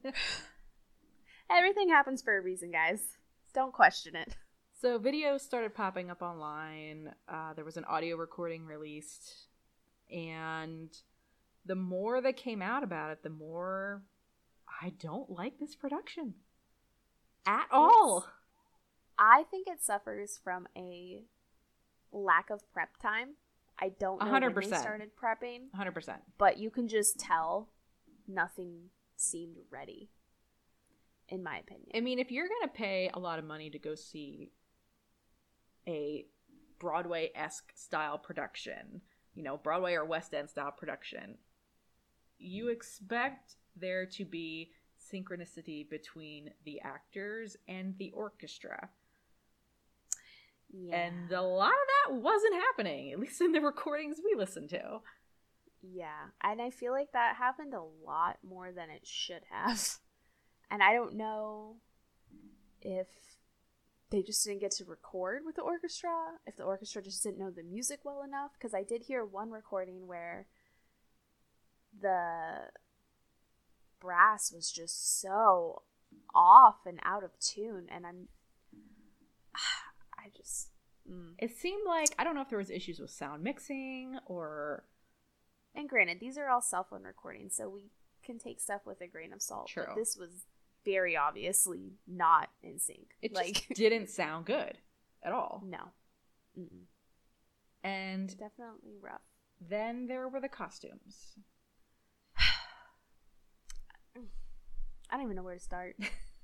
[1.50, 3.02] everything happens for a reason, guys.
[3.54, 4.36] Don't question it.
[4.82, 7.14] so videos started popping up online.
[7.28, 9.48] Uh, there was an audio recording released,
[10.12, 10.90] and
[11.66, 14.02] the more that came out about it, the more
[14.82, 16.34] I don't like this production
[17.46, 18.28] at all.
[19.18, 21.22] I think it suffers from a
[22.12, 23.36] lack of prep time.
[23.80, 24.80] I don't know when they 100%.
[24.80, 26.16] started prepping, 100%.
[26.38, 27.70] but you can just tell
[28.28, 30.10] nothing seemed ready.
[31.30, 31.88] In my opinion.
[31.96, 34.52] I mean, if you're going to pay a lot of money to go see
[35.88, 36.26] a
[36.80, 39.02] Broadway esque style production,
[39.34, 41.38] you know, Broadway or West End style production,
[42.38, 44.72] you expect there to be
[45.14, 48.90] synchronicity between the actors and the orchestra.
[50.72, 50.96] yeah.
[50.96, 55.02] And a lot of that wasn't happening, at least in the recordings we listened to.
[55.82, 59.80] Yeah, and I feel like that happened a lot more than it should have.
[60.72, 61.76] And I don't know
[62.82, 63.08] if
[64.10, 66.10] they just didn't get to record with the orchestra,
[66.48, 68.54] if the orchestra just didn't know the music well enough.
[68.54, 70.48] Because I did hear one recording where
[72.02, 72.70] the
[74.04, 75.84] brass was just so
[76.36, 78.28] off and out of tune, and I'm.
[80.18, 80.70] I just.
[81.10, 81.34] Mm.
[81.38, 84.86] It seemed like, I don't know if there was issues with sound mixing or
[85.76, 87.92] And granted, these are all cell phone recordings, so we
[88.24, 89.68] can take stuff with a grain of salt.
[89.68, 89.84] True.
[89.88, 90.46] But this was
[90.86, 93.16] very obviously not in sync.
[93.22, 94.78] it like just didn't sound good
[95.24, 95.62] at all.
[95.66, 95.92] no,
[96.60, 96.86] Mm-mm.
[97.84, 99.22] And definitely rough.
[99.60, 101.36] then there were the costumes.
[105.14, 105.96] I don't even know where to start.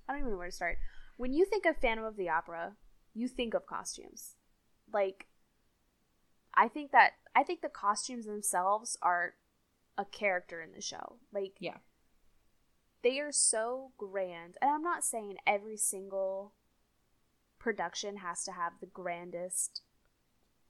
[0.08, 0.78] I don't even know where to start.
[1.18, 2.74] When you think of Phantom of the Opera,
[3.16, 4.36] you think of costumes.
[4.94, 5.26] Like,
[6.54, 9.34] I think that I think the costumes themselves are
[9.98, 11.16] a character in the show.
[11.34, 11.78] Like, Yeah.
[13.02, 16.54] they are so grand and i'm not saying every single
[17.58, 19.82] production has to have the grandest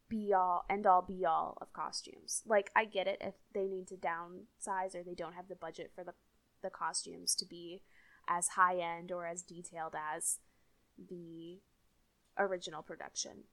[0.07, 3.87] be all end all be all of costumes like i get it if they need
[3.87, 6.13] to downsize or they don't have the budget for the
[6.61, 7.81] the costumes to be
[8.27, 10.39] as high end or as detailed as
[10.97, 11.59] the
[12.37, 13.43] original production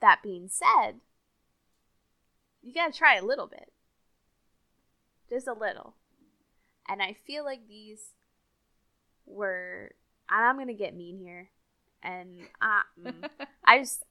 [0.00, 1.00] that being said
[2.62, 3.72] you gotta try a little bit
[5.28, 5.94] just a little
[6.88, 8.12] and I feel like these
[9.24, 9.92] were.
[10.30, 11.50] and I'm gonna get mean here,
[12.02, 13.28] and I, mm,
[13.64, 14.04] I just,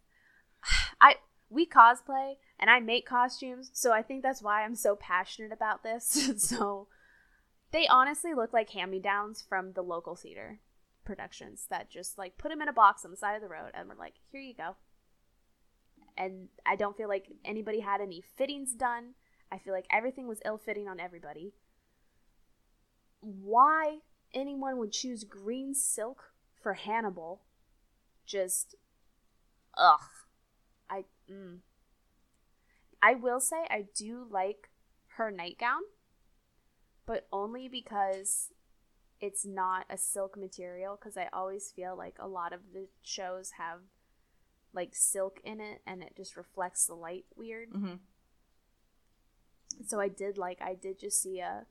[1.00, 1.16] I
[1.50, 5.84] we cosplay and I make costumes, so I think that's why I'm so passionate about
[5.84, 6.34] this.
[6.38, 6.88] so
[7.76, 10.60] they honestly look like hand-me-downs from the local theater
[11.04, 13.72] productions that just like put them in a box on the side of the road
[13.74, 14.78] and we're like, here you go.
[16.18, 19.16] And I don't feel like anybody had any fittings done.
[19.52, 21.52] I feel like everything was ill-fitting on everybody
[23.26, 23.98] why
[24.34, 27.42] anyone would choose green silk for Hannibal.
[28.26, 28.76] Just,
[29.78, 30.00] ugh.
[30.90, 31.58] I, mm.
[33.02, 34.70] I will say I do like
[35.18, 35.82] her nightgown,
[37.06, 38.52] but only because
[39.22, 40.98] it's not a silk material.
[41.00, 43.80] Because I always feel like a lot of the shows have
[44.74, 47.72] like silk in it, and it just reflects the light weird.
[47.72, 47.96] Mm-hmm.
[49.86, 51.66] So I did like I did just see a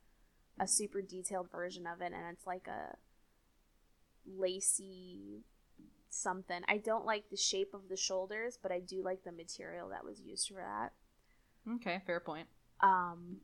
[0.59, 2.97] a super detailed version of it and it's like a
[4.27, 5.43] lacy
[6.11, 6.61] something.
[6.69, 10.05] I don't like the shape of the shoulders, but I do like the material that
[10.05, 10.93] was used for that.
[11.75, 12.47] Okay, fair point.
[12.81, 13.39] Um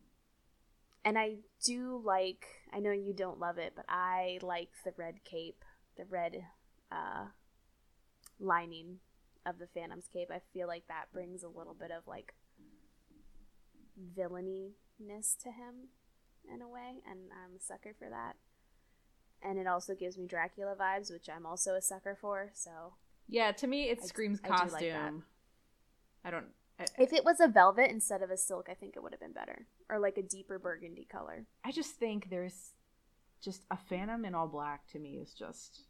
[1.05, 5.25] and I do like I know you don't love it, but I like the red
[5.25, 5.65] cape,
[5.97, 6.45] the red
[6.93, 7.27] uh
[8.39, 8.99] lining
[9.47, 10.31] of the Phantom's cape.
[10.33, 12.35] I feel like that brings a little bit of like
[14.17, 15.89] villaininess to him
[16.53, 18.37] in a way, and I'm a sucker for that.
[19.43, 22.51] And it also gives me Dracula vibes, which I'm also a sucker for.
[22.55, 22.95] So
[23.29, 25.25] Yeah, to me, it I- screams I do like costume.
[26.25, 26.49] I don't.
[26.81, 29.21] I, if it was a velvet instead of a silk, I think it would have
[29.21, 31.47] been better, or like a deeper burgundy color.
[31.65, 32.73] I just think there's
[33.43, 35.83] just a phantom in all black to me is just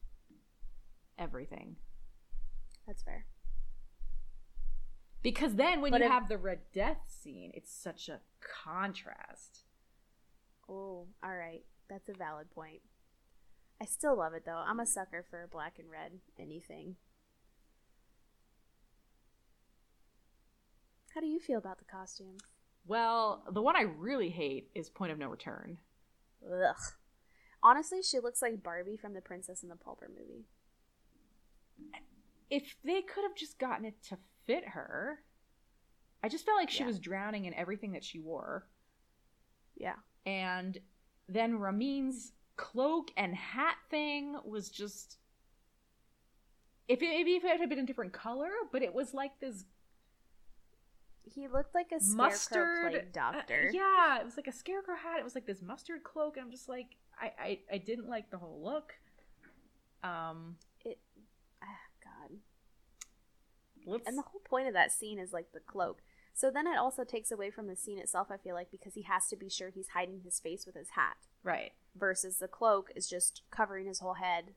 [1.18, 1.76] everything.
[2.87, 3.26] That's fair.
[5.22, 8.20] Because then when But you if- have the red death scene, it's such a
[8.64, 9.64] contrast.
[10.68, 12.81] Oh, all right, that's a valid point.
[13.83, 14.62] I still love it though.
[14.66, 16.96] I'm a sucker for black and red anything.
[21.14, 22.40] How do you feel about the costumes?
[22.86, 25.78] Well, the one I really hate is Point of No Return.
[26.44, 26.76] Ugh.
[27.62, 30.46] Honestly, she looks like Barbie from the Princess and the Pauper movie.
[32.48, 35.22] If they could have just gotten it to fit her,
[36.22, 36.86] I just felt like she Yeah.
[36.86, 38.66] was drowning in everything that she wore.
[39.76, 39.96] Yeah.
[40.26, 40.78] And
[41.28, 45.18] then Ramin's cloak and hat thing was just.
[46.88, 49.64] If it, maybe if it had been a different color, but it was like this
[51.24, 53.68] He looked like a scarecrow mustard doctor.
[53.68, 55.18] uh, yeah, it was like a scarecrow hat.
[55.20, 58.30] It was like this mustard cloak, and I'm just like, I, I, I didn't like
[58.30, 58.94] the whole look.
[60.02, 60.98] Um, It
[61.62, 61.66] Ah,
[62.02, 62.38] God.
[63.87, 64.09] let's.
[64.09, 66.02] And the whole point of that scene is like the cloak.
[66.33, 69.02] So then it also takes away from the scene itself, I feel like, because he
[69.02, 71.16] has to be sure he's hiding his face with his hat.
[71.42, 71.72] right.
[71.98, 74.54] Versus the cloak is just covering his whole head.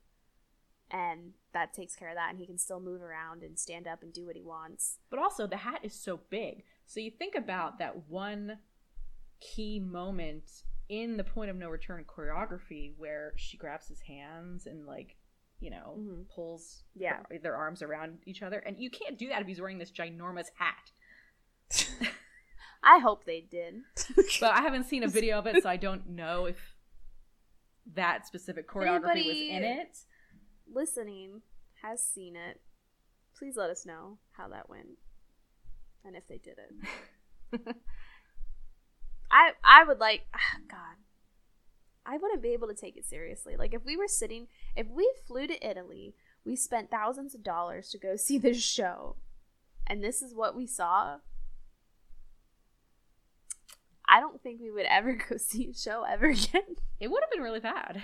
[0.93, 4.03] And that takes care of that, and he can still move around and stand up
[4.03, 4.99] and do what he wants.
[5.10, 6.63] But also, the hat is so big.
[6.86, 8.60] So you think about that one
[9.41, 10.43] key moment
[10.89, 15.15] in the point of no return choreography where she grabs his hands and, like,
[15.60, 16.29] you know, Mhm.
[16.29, 17.23] pulls Yeah.
[17.29, 18.60] their, their arms around each other.
[18.60, 20.91] And you can't do that if he's wearing this ginormous hat.
[22.84, 23.82] I hope they did.
[24.39, 26.75] But I haven't seen a video of it, so I don't know if
[27.95, 29.97] that specific choreography was in it.
[30.73, 31.41] Listening
[31.81, 32.62] has seen it.
[33.38, 34.97] Please let us know how that went.
[36.05, 37.62] And if they did it.
[39.31, 40.97] I I would like ah, God.
[42.05, 43.55] I wouldn't be able to take it seriously.
[43.55, 47.89] Like if we were sitting if we flew to Italy, we spent thousands of dollars
[47.89, 49.15] to go see this show,
[49.88, 51.17] and this is what we saw.
[54.07, 56.75] I don't think we would ever go see a show ever again.
[56.99, 58.01] It would have been really bad.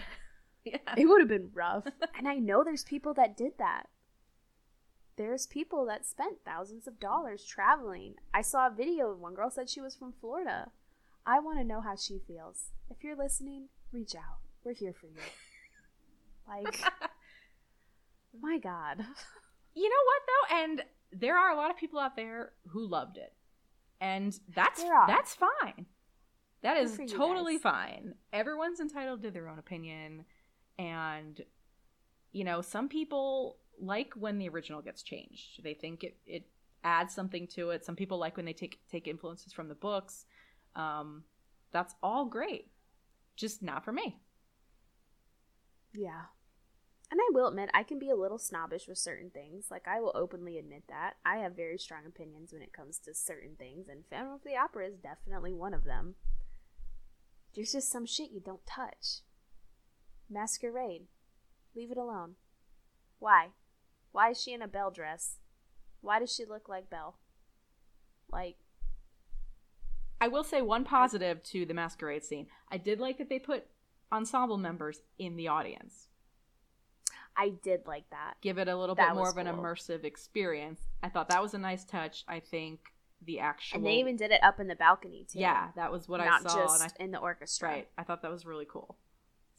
[0.72, 0.96] Yeah.
[0.98, 1.86] It would have been rough.
[2.18, 3.88] and I know there's people that did that.
[5.18, 8.16] There's people that spent thousands of dollars traveling.
[8.34, 10.72] I saw a video of one girl said she was from Florida.
[11.26, 12.72] I want to know how she feels.
[12.90, 14.40] If you're listening, reach out.
[14.64, 15.14] We're here for you.
[16.48, 16.82] Like,
[18.42, 19.06] my God.
[19.76, 20.56] You know what though?
[20.56, 23.34] And there are a lot of people out there who loved it.
[24.02, 25.86] And that's that's fine.
[26.62, 27.62] That is totally guys.
[27.62, 28.16] fine.
[28.34, 30.26] Everyone's entitled to their own opinion
[30.80, 31.44] and
[32.32, 35.62] you know, some people like when the original gets changed.
[35.64, 36.46] They think it it
[36.84, 37.86] adds something to it.
[37.86, 40.26] Some people like when they take take influences from the books.
[40.76, 41.24] Um
[41.72, 42.72] that's all great.
[43.36, 44.20] Just not for me.
[45.94, 46.24] Yeah.
[47.12, 49.72] And I will admit, I can be a little snobbish with certain things.
[49.72, 51.16] Like, I will openly admit that.
[51.26, 54.56] I have very strong opinions when it comes to certain things, and Phantom of the
[54.56, 56.16] Opera is definitely one of them.
[57.56, 59.22] There's just some shit you don't touch.
[60.30, 61.04] Masquerade.
[61.76, 62.36] Leave it alone.
[63.20, 63.50] Why?
[64.12, 65.38] Why is she in a Belle dress?
[66.02, 67.18] Why does she look like Belle?
[68.32, 68.56] Like,
[70.22, 72.48] I will say one positive to the masquerade scene.
[72.70, 73.66] I did like that they put
[74.12, 76.08] ensemble members in the audience.
[77.38, 78.34] I did like that.
[78.42, 79.56] Give it a little That bit more of an cool.
[79.64, 80.82] immersive experience.
[81.02, 82.26] I thought that was a nice touch.
[82.28, 82.80] I think
[83.26, 85.40] the actual And they even did it up in the balcony, too.
[85.40, 87.70] yeah, that was what Not I saw, just and I in the orchestra.
[87.70, 87.88] right.
[87.98, 88.98] I thought that was really cool.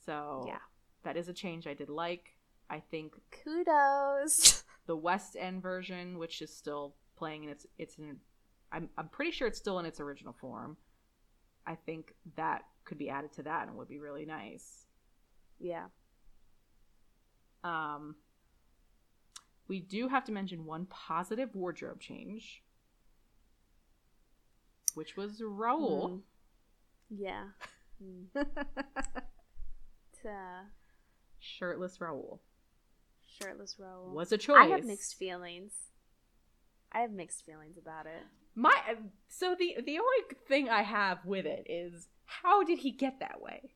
[0.04, 0.58] So Yeah.
[1.04, 2.36] that is a change I did like.
[2.68, 4.64] I think Kudos.
[4.86, 8.16] the West End version, which is still playing in its it's in
[8.72, 10.76] I'm I'm pretty sure it's still in its original form.
[11.66, 14.86] I think that could be added to that and would be really nice.
[15.58, 15.86] yeah.
[17.62, 18.16] Um,
[19.68, 22.62] we do have to mention one positive wardrobe change,
[24.94, 26.22] which was Raoul.
[27.12, 27.18] Mm.
[27.18, 27.44] Yeah.
[28.02, 28.46] Mm.
[30.24, 30.64] Uh,
[31.38, 32.40] Shirtless Raoul.
[33.40, 34.58] shirtless Raoul was a choice.
[34.58, 35.72] I have mixed feelings.
[36.92, 38.22] I have mixed feelings about it.
[38.54, 38.74] My
[39.28, 43.40] so the the only thing I have with it is how did he get that
[43.40, 43.70] way?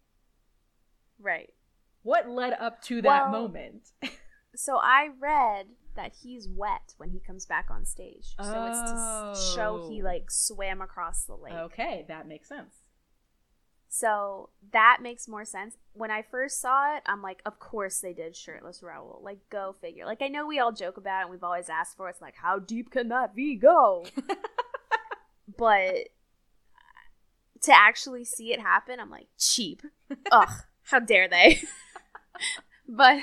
[1.21, 1.51] Right.
[2.03, 3.93] What led up to that Well, moment?
[4.57, 8.37] So I read that he's wet when he comes back on stage.
[8.41, 10.05] So it's to show he Oh.
[10.05, 11.53] like swam across the lake.
[11.55, 12.84] okay, that makes sense.
[13.95, 15.77] So that makes more sense.
[15.93, 19.21] When I first saw it, I'm like, of course they did shirtless Raoul.
[19.23, 20.05] Like, go figure.
[20.05, 22.11] Like, I know we all joke about it and we've always asked for it.
[22.11, 24.05] It's like, how deep can that V go?
[25.57, 26.09] but
[27.63, 29.83] to actually see it happen, I'm like, cheap.
[30.33, 30.49] Ugh,
[30.83, 31.63] how dare they?
[32.89, 33.23] but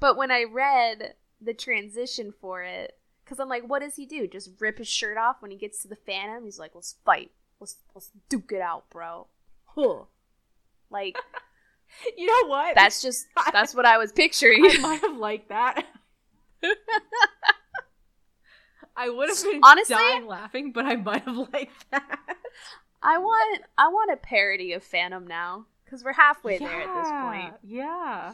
[0.00, 4.26] but when I read the transition for it, because I'm like, what does he do?
[4.26, 6.44] Just rip his shirt off when he gets to the Phantom?
[6.44, 7.30] He's like, let's fight.
[7.60, 9.28] Let's let's duke it out, bro.
[9.74, 10.04] Huh.
[10.90, 11.16] Like
[12.16, 12.74] You know what?
[12.74, 14.64] that's just that's what I was picturing.
[14.64, 15.84] I might have liked that.
[18.96, 22.18] I would have been Honestly- dying laughing, but I might have liked that.
[23.02, 27.08] I want I want a parody of Phantom now because we're halfway there at this
[27.10, 27.54] point.
[27.62, 28.32] Yeah.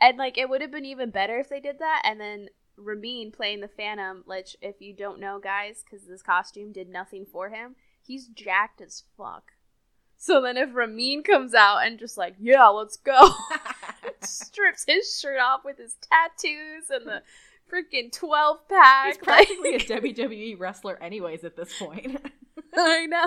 [0.00, 2.02] And like it would have been even better if they did that.
[2.04, 6.72] And then Ramin playing the Phantom, which if you don't know, guys, because this costume
[6.72, 9.52] did nothing for him, he's jacked as fuck.
[10.18, 13.30] So then if Ramin comes out and just like, yeah, let's go,
[14.22, 17.22] strips his shirt off with his tattoos and the
[17.72, 19.06] freaking twelve pack.
[19.06, 19.90] He's practically like...
[19.90, 21.44] a WWE wrestler, anyways.
[21.44, 22.32] At this point,
[22.76, 23.26] I know.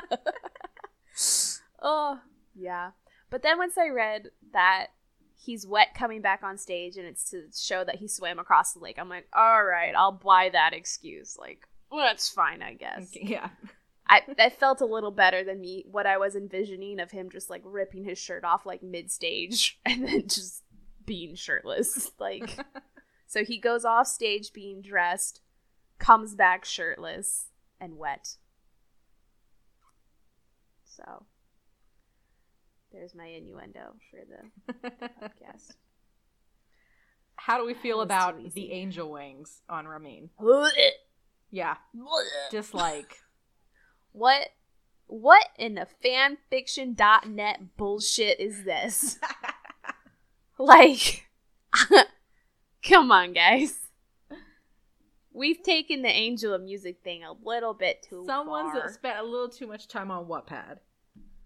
[1.82, 2.20] oh
[2.56, 2.92] yeah,
[3.30, 4.88] but then once I read that
[5.36, 8.80] he's wet coming back on stage and it's to show that he swam across the
[8.80, 11.38] lake, I'm like, all right, I'll buy that excuse.
[11.40, 13.12] Like, well, that's fine, I guess.
[13.14, 13.50] Yeah.
[14.10, 17.50] I that felt a little better than me what I was envisioning of him just
[17.50, 20.64] like ripping his shirt off like mid stage and then just
[21.06, 22.12] being shirtless.
[22.20, 22.58] Like
[23.28, 25.42] so he goes off stage being dressed,
[26.00, 27.48] comes back shirtless
[27.80, 28.36] and wet.
[30.84, 31.24] So
[32.92, 35.76] there's my innuendo for the, the podcast.
[37.36, 40.30] How do we feel about the angel wings on Ramin?
[41.52, 41.76] yeah.
[42.52, 43.18] Just like
[44.12, 44.50] what
[45.08, 49.20] what in the fanfiction.net bullshit is this?
[50.60, 51.28] like
[52.88, 53.76] come on guys.
[55.32, 58.92] We've taken the Angel of Music thing a little bit too Someone's far.
[58.92, 60.80] spent a little too much time on Wattpad.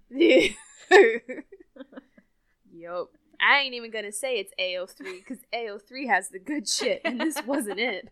[2.73, 3.09] yup.
[3.39, 7.41] I ain't even gonna say it's AO3 because AO3 has the good shit, and this
[7.45, 8.09] wasn't it.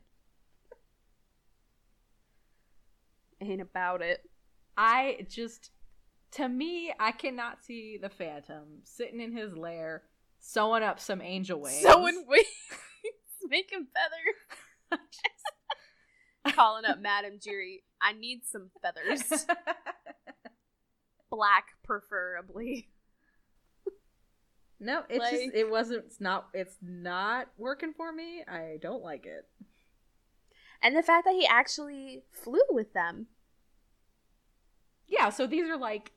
[3.39, 4.21] Ain't about it.
[4.77, 5.71] I just,
[6.33, 10.03] to me, I cannot see the Phantom sitting in his lair,
[10.39, 11.81] sewing up some angel wings.
[11.81, 12.45] Sewing wings,
[13.47, 13.87] making
[14.91, 14.99] feathers.
[16.55, 17.83] Calling up Madame Giry.
[18.01, 19.45] I need some feathers.
[21.29, 22.89] Black, preferably.
[24.79, 26.05] No, it's like, just it wasn't.
[26.05, 26.47] It's not.
[26.55, 28.43] It's not working for me.
[28.47, 29.47] I don't like it.
[30.81, 33.27] And the fact that he actually flew with them
[35.11, 36.13] yeah, so these are like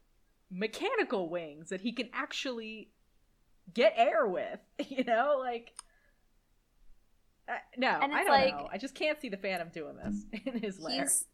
[0.51, 2.91] mechanical wings that he can actually
[3.75, 5.37] get air with, you know?
[5.39, 5.73] Like
[7.49, 8.69] uh, no, I don't like, know.
[8.73, 11.03] I just can't see the Phantom doing this in his lair.
[11.03, 11.27] He's,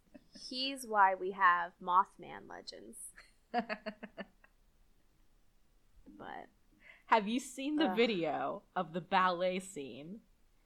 [0.49, 2.97] he's why we have Mothman legends.
[3.53, 3.67] but
[7.07, 10.21] have you seen the uh, video of the ballet scene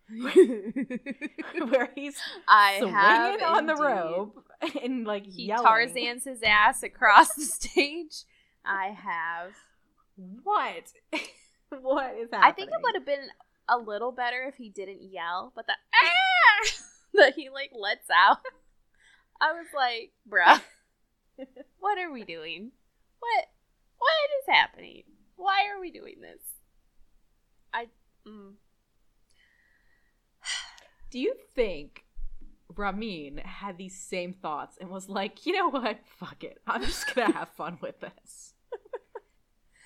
[1.68, 3.76] where he's I swinging on indeed.
[3.76, 4.44] the rope
[4.82, 5.64] and like he yelling.
[5.64, 8.24] Tarzan's his ass across the stage.
[8.64, 9.52] I have.
[10.42, 10.92] What?
[11.80, 12.40] what is happening?
[12.42, 13.28] I think it would have been
[13.68, 16.70] a little better if he didn't yell, but the ah!
[17.14, 18.38] that he like lets out.
[19.40, 20.60] I was like, bruh,
[21.78, 22.72] what are we doing?
[23.20, 23.46] What
[23.98, 25.04] what is happening?
[25.36, 26.40] Why are we doing this?
[27.72, 27.86] I
[28.26, 28.52] mm,
[31.14, 32.04] do you think
[32.74, 36.00] Ramin had these same thoughts and was like, you know what?
[36.18, 36.58] Fuck it.
[36.66, 38.54] I'm just gonna have fun with this.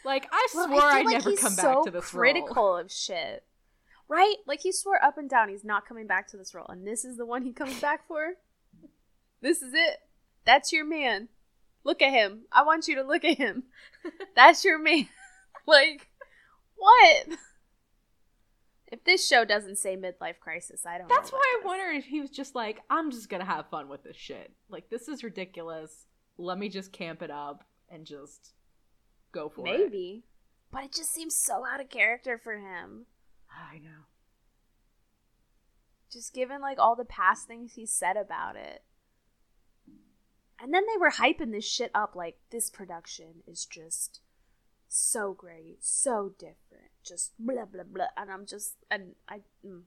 [0.06, 2.76] like I well, swore I would like never come so back to this critical role.
[2.78, 3.44] of shit.
[4.08, 4.36] Right?
[4.46, 7.04] Like he swore up and down he's not coming back to this role, and this
[7.04, 8.32] is the one he comes back for.
[9.42, 9.98] This is it.
[10.46, 11.28] That's your man.
[11.84, 12.44] Look at him.
[12.50, 13.64] I want you to look at him.
[14.34, 15.08] That's your man.
[15.66, 16.08] like,
[16.74, 17.38] what?
[18.90, 22.20] If this show doesn't say midlife crisis, I don't That's why I wonder if he
[22.20, 24.52] was just like, I'm just gonna have fun with this shit.
[24.70, 26.06] Like this is ridiculous.
[26.38, 28.54] Let me just camp it up and just
[29.32, 29.74] go for Maybe.
[29.74, 29.84] it.
[29.84, 30.24] Maybe.
[30.70, 33.06] But it just seems so out of character for him.
[33.50, 34.06] I know.
[36.10, 38.82] Just given like all the past things he said about it.
[40.60, 44.20] And then they were hyping this shit up like this production is just
[44.88, 48.06] so great, so different, just blah blah blah.
[48.16, 49.82] And I'm just, and I, mm,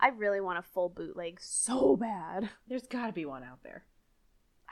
[0.00, 2.50] I really want a full bootleg so bad.
[2.68, 3.84] There's got to be one out there.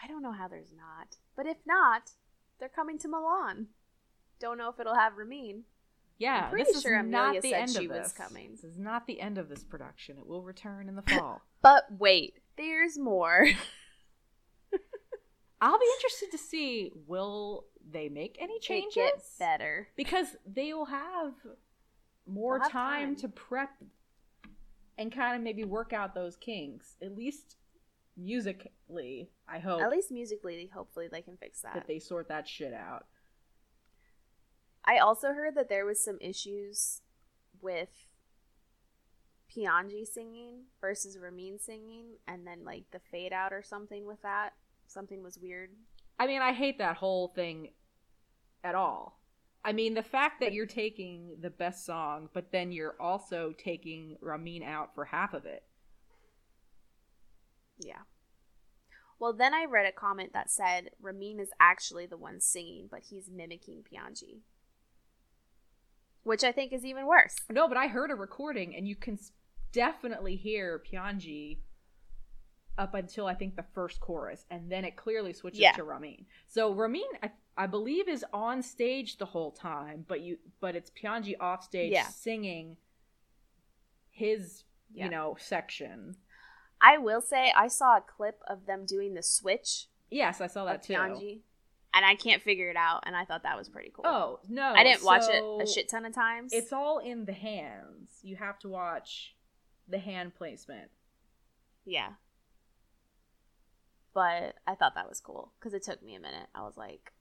[0.03, 2.11] I don't know how there's not, but if not,
[2.61, 3.69] they're coming to Milan.
[4.39, 5.65] Don't know if it'll have Ramin.
[6.19, 8.51] Yeah, I'm pretty sure Amelia said end she was coming.
[8.53, 10.17] This is not the end of this production.
[10.19, 11.43] It will return in the fall.
[11.63, 13.47] but wait, there's more.
[15.61, 18.97] I'll be interested to see will they make any changes?
[18.97, 21.33] It better because they will have
[22.27, 23.71] more have time, time to prep
[24.99, 26.97] and kind of maybe work out those kinks.
[27.03, 27.57] At least
[28.17, 29.81] musically, I hope.
[29.81, 31.75] At least musically, hopefully they can fix that.
[31.75, 33.07] That they sort that shit out.
[34.85, 37.03] I also heard that there was some issues
[37.61, 37.89] with
[39.55, 44.53] Piangi singing versus Ramin singing, and then like the fade out or something with that.
[44.89, 45.71] Something was weird
[46.19, 47.71] I mean, I hate that whole thing
[48.65, 49.21] at all.
[49.65, 54.17] I mean, the fact that you're taking the best song, but then you're also taking
[54.21, 55.65] Ramin out for half of it.
[57.79, 58.03] Yeah.
[59.19, 63.01] Well, then I read a comment that said Ramin is actually the one singing, but
[63.11, 64.41] he's mimicking Piangi.
[66.23, 67.37] Which I think is even worse.
[67.51, 69.19] No, but I heard a recording, and you can
[69.73, 71.59] definitely hear Piangi
[72.79, 75.73] up until I think the first chorus, and then it clearly switches Yeah.
[75.73, 76.27] to Ramin.
[76.49, 80.91] So Ramin, I, I believe, is on stage the whole time, but you, but it's
[80.91, 82.07] Piangi off stage Yeah.
[82.09, 82.77] singing
[84.11, 85.05] his, Yeah.
[85.05, 86.17] you know, section.
[86.81, 90.65] I will say I saw a clip of them doing the switch Yes, I saw
[90.67, 90.95] that too.
[91.95, 94.05] And I can't figure it out, and I thought that was pretty cool.
[94.07, 96.53] Oh no, I didn't watch it a shit ton of times.
[96.53, 98.21] It's all in the hands.
[98.23, 99.35] You have to watch
[99.89, 100.91] the hand placement.
[101.87, 102.11] yeah,
[104.17, 106.47] but I thought that was cool because it took me a minute.
[106.55, 107.13] I was like,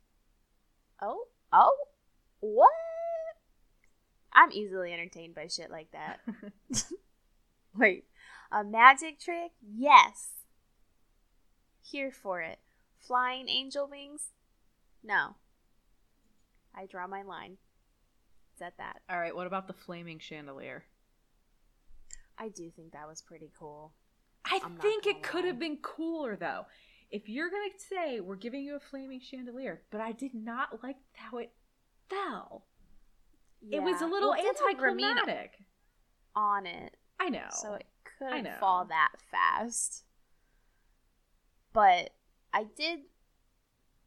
[1.02, 1.76] oh, oh,
[2.40, 2.72] what?
[4.32, 6.22] I'm easily entertained by shit like that.
[7.78, 8.06] Like
[8.54, 9.52] a magic trick?
[9.62, 10.30] Yes.
[11.82, 12.60] Here for it.
[12.98, 14.30] Flying angel wings?
[15.04, 15.36] No.
[16.74, 17.58] I draw my line.
[18.54, 19.02] It's at that.
[19.10, 20.86] All right, what about the flaming chandelier?
[22.40, 23.92] I do think that was pretty cool.
[24.46, 26.66] I I'm think it could have been cooler though.
[27.12, 30.98] If you're gonna say we're giving you a flaming chandelier, but I did not like
[31.14, 31.52] how it
[32.10, 32.66] fell.
[33.72, 35.52] It was a little Well, it didn't have Ramin anticlimactic.
[36.36, 37.48] on it, I know.
[37.52, 37.86] so it
[38.20, 40.04] couldn't fall that fast.
[41.74, 42.12] But
[42.54, 43.00] I did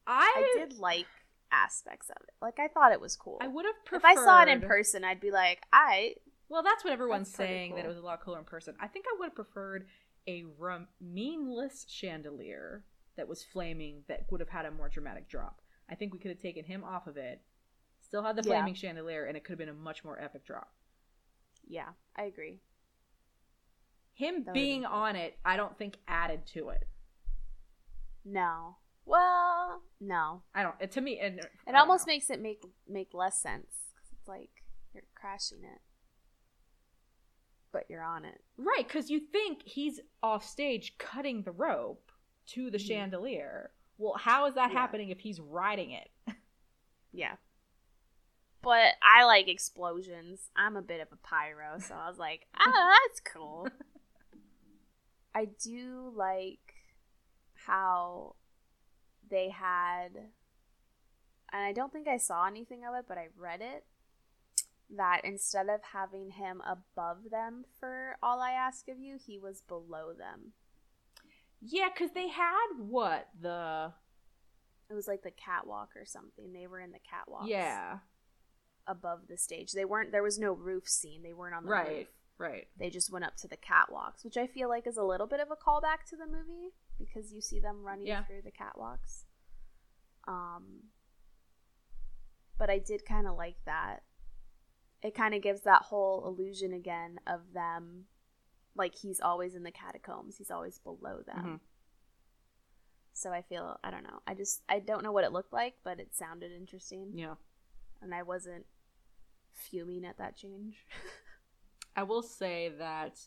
[0.06, 1.06] I I did like
[1.50, 2.34] aspects of it.
[2.40, 3.38] Like I thought it was cool.
[3.40, 4.18] I would have preferred if.
[4.18, 6.14] I saw it in person, I'd be like, I
[6.48, 8.74] Well, that's what everyone's That's saying that it was a lot cooler in person.
[8.80, 9.86] I think I would have preferred
[10.28, 10.44] a
[11.00, 12.84] meanless chandelier
[13.16, 15.60] that was flaming that would have had a more dramatic drop.
[15.90, 17.40] I think we could have taken him off of it,
[18.00, 18.50] still had the Yeah.
[18.56, 20.72] flaming chandelier, and it could have been a much more epic drop.
[21.70, 22.60] yeah, I agree.
[24.14, 26.88] Him That being on it, I don't think added to it.
[28.24, 28.76] No.
[29.04, 30.42] Well, no.
[30.54, 30.74] I don't.
[30.80, 34.64] It, to me, and It almost makes it make make less sense 'cause it's like
[34.92, 35.80] you're crashing it,
[37.72, 38.40] but you're on it.
[38.56, 42.10] right because you think he's off stage cutting the rope
[42.46, 42.86] to the Mhm.
[42.86, 43.70] chandelier.
[43.98, 44.78] Well, how is that Yeah.
[44.78, 46.10] happening if he's riding it?
[47.12, 47.36] Yeah.
[48.60, 50.50] But I like explosions.
[50.56, 53.68] I'm a bit of a pyro, so I was like, ah, that's cool.
[55.34, 56.74] I do like
[57.66, 58.34] how
[59.30, 60.10] they had,
[61.52, 63.84] and I don't think I saw anything of it, but I read it,
[64.96, 69.60] that instead of having him above them for All I Ask of You, he was
[69.60, 70.52] below them.
[71.60, 73.92] Yeah, because they had what the
[74.90, 76.52] It was like the catwalk or something.
[76.52, 77.48] They were in the catwalk.
[77.48, 77.98] yeah
[78.86, 79.72] above the stage.
[79.72, 81.22] They weren't there was no roof scene.
[81.22, 82.06] They weren't on the right roof.
[82.38, 85.26] right They just went up to the catwalks, which I feel like is a little
[85.26, 88.24] bit of a callback to the movie because you see them running Yeah.
[88.24, 89.24] through the catwalks.
[90.26, 90.84] Um
[92.56, 94.00] but I did kind of like that.
[95.02, 98.06] It kind of gives that whole illusion again of them
[98.74, 100.36] like he's always in the catacombs.
[100.36, 101.44] He's always below them.
[101.44, 101.60] Mhm.
[103.12, 104.20] So I feel I don't know.
[104.26, 107.34] I just I don't know what it looked like, but it sounded interesting yeah.
[108.00, 108.66] and I wasn't
[109.52, 110.84] fuming at that change.
[111.96, 113.18] I will say that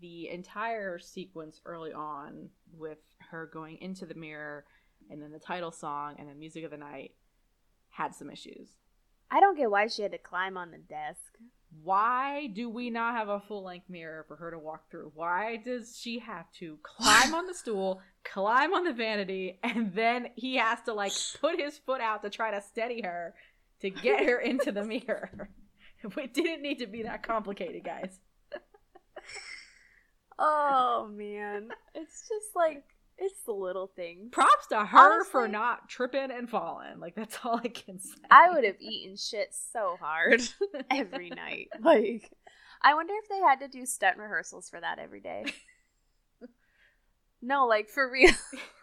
[0.00, 2.98] the entire sequence early on with
[3.30, 4.64] her going into the mirror
[5.10, 7.14] and then the title song and then music of the night
[7.90, 8.70] had some issues.
[9.30, 11.38] I don't get why she had to climb on the desk.
[11.82, 15.12] Why do we not have a full length mirror for her to walk through?
[15.14, 20.28] Why does she have to climb on the stool, climb on the vanity, and then
[20.36, 23.34] he has to like put his foot out to try to steady her
[23.80, 25.50] to get her into the mirror?
[26.16, 28.20] It didn't need to be that complicated, guys.
[30.38, 32.84] Oh man, it's just like
[33.18, 34.28] it's the little things.
[34.32, 36.98] Props to her for not tripping and falling.
[36.98, 38.14] Like that's all I can say.
[38.30, 40.42] I would have eaten shit so hard
[40.90, 41.68] every night.
[41.80, 42.30] Like,
[42.82, 45.44] I wonder if they had to do stunt rehearsals for that every day.
[47.42, 48.32] No, like for real,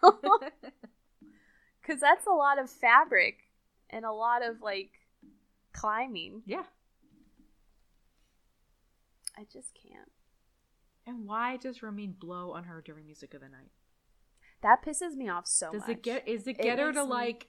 [1.82, 3.38] because that's a lot of fabric
[3.90, 4.90] and a lot of like
[5.72, 6.42] climbing.
[6.46, 6.62] yeah.
[9.36, 10.10] I just can't.
[11.06, 13.72] And why does Ramin blow on her during music of the night?
[14.64, 15.88] That pisses me off so Does much.
[15.88, 17.48] Does it get is it It get her to me- like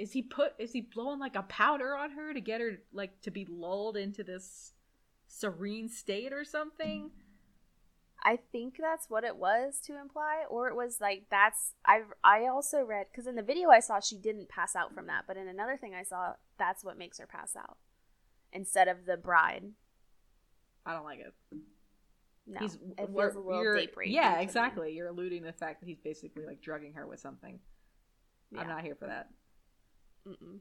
[0.00, 3.20] is he put is he blowing like a powder on her to get her like
[3.22, 4.72] to be lulled into this
[5.28, 7.12] serene state or something?
[8.24, 12.46] I think that's what it was to imply, or it was like that's I I
[12.46, 15.36] also read because in the video I saw she didn't pass out from that, but
[15.36, 17.76] in another thing I saw that's what makes her pass out
[18.52, 19.70] instead of the bride.
[20.84, 21.32] I don't like it.
[22.46, 23.94] No, he's it feels a little rape.
[24.04, 24.42] Yeah, to me.
[24.42, 24.92] exactly.
[24.94, 27.60] You're alluding to the fact that he's basically like drugging her with something.
[28.50, 28.60] Yeah.
[28.60, 29.28] I'm not here for that.
[30.26, 30.60] Mm-mm.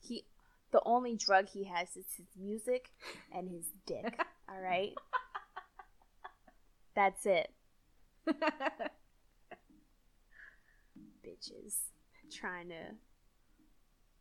[0.00, 0.24] He,
[0.70, 2.90] the only drug he has is his music
[3.34, 4.20] and his dick.
[4.48, 4.92] all right,
[6.94, 7.52] that's it,
[11.24, 11.76] bitches.
[12.30, 12.94] Trying to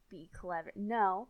[0.09, 0.71] be clever.
[0.75, 1.27] No,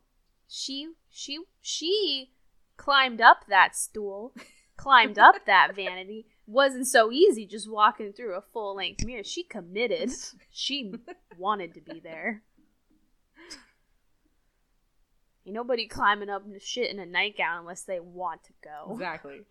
[0.47, 2.32] she, she, she
[2.78, 4.34] climbed up that stool,
[4.78, 6.28] climbed up that vanity.
[6.46, 9.24] Wasn't so easy just walking through a full length mirror.
[9.24, 10.12] She committed.
[10.50, 10.94] She
[11.38, 12.44] wanted to be there.
[15.46, 18.94] Ain't nobody climbing up shit in a nightgown unless they want to go.
[18.94, 19.42] exactly.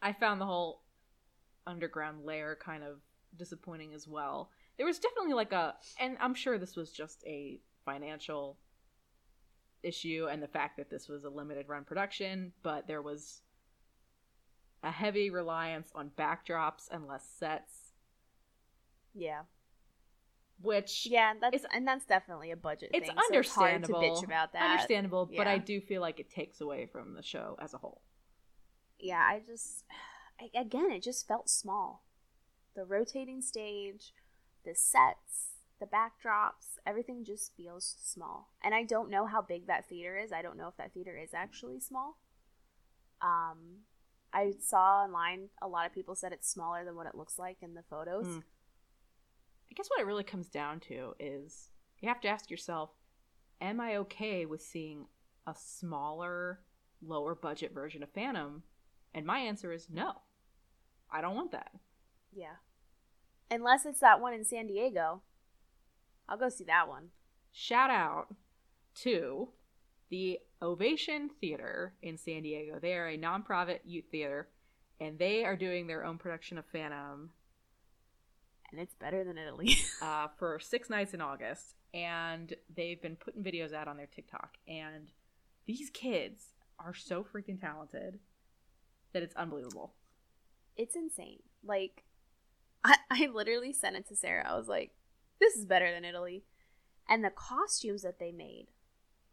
[0.00, 0.82] I found the whole
[1.66, 2.96] underground layer kind of
[3.36, 4.50] disappointing as well.
[4.76, 8.58] There was definitely like a, and I'm sure this was just a financial
[9.82, 13.42] issue and the fact that this was a limited run production, but there was
[14.82, 17.92] a heavy reliance on backdrops and less sets,
[19.14, 19.42] Yeah.
[20.60, 23.16] which Yeah, that's It's- and that's definitely a budget it's thing.
[23.16, 24.00] so it's understandable.
[24.00, 24.70] bitch about that.
[24.70, 28.02] understandable, but I do feel like it takes away from the show as a whole.
[28.98, 29.84] Yeah, I just
[30.40, 32.04] I, again, it just felt small.
[32.74, 34.14] The rotating stage,
[34.64, 38.52] the sets, the backdrops, everything just feels small.
[38.62, 40.32] And I don't know how big that theater is.
[40.32, 42.18] I don't know if that theater is actually small.
[43.20, 43.84] Um
[44.32, 47.58] I saw online a lot of people said it's smaller than what it looks like
[47.62, 48.26] in the photos.
[48.26, 48.42] Mm.
[49.70, 51.70] I guess what it really comes down to is
[52.00, 52.90] you have to ask yourself,
[53.60, 55.06] am I okay with seeing
[55.46, 56.60] a smaller,
[57.02, 58.62] lower budget version of Phantom?
[59.14, 60.12] And my answer is no.
[61.10, 61.72] I don't want that.
[62.32, 62.56] Yeah.
[63.50, 65.22] Unless it's that one in San Diego.
[66.28, 67.08] I'll go see that one.
[67.50, 68.34] Shout out
[69.02, 69.50] to
[70.08, 72.78] the Ovation Theater in San Diego.
[72.80, 74.48] They are a nonprofit youth theater,
[75.00, 77.30] and they are doing their own production of Phantom
[78.70, 79.76] And it's better than Italy.
[80.02, 84.56] uh, for six nights in August, and they've been putting videos out on their TikTok.
[84.68, 85.10] And
[85.66, 86.44] these kids
[86.78, 88.20] are so freaking talented
[89.12, 89.94] that it's unbelievable.
[90.76, 91.42] it's insane.
[91.64, 92.04] Like,
[92.84, 94.48] I, I literally sent it to Sarah.
[94.48, 94.92] I was like,
[95.40, 96.44] this is better than Italy.
[97.08, 98.68] And the costumes that they made,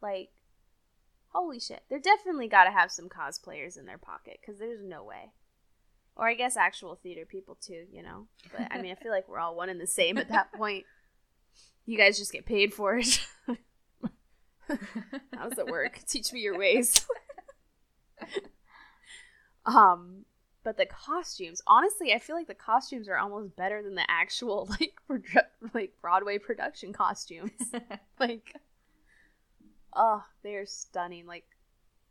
[0.02, 0.30] like,
[1.30, 1.82] holy shit.
[1.88, 5.32] They're definitely got to have some cosplayers in their pocket because there's no way.
[6.16, 8.26] Or I guess actual theater people too, you know?
[8.52, 10.84] But I mean, I feel like we're all one and the same at that point.
[11.86, 13.26] You guys just get paid for it.
[15.34, 16.00] How does it work?
[16.06, 17.06] Teach me your ways.
[19.66, 20.24] um,
[20.62, 24.68] but the costumes, honestly, I feel like the costumes are almost better than the actual
[24.80, 27.50] like produ- like Broadway production costumes.
[28.20, 28.54] like,
[29.94, 31.26] oh, they're stunning.
[31.26, 31.44] Like,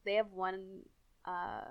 [0.05, 0.81] they have one
[1.25, 1.65] uh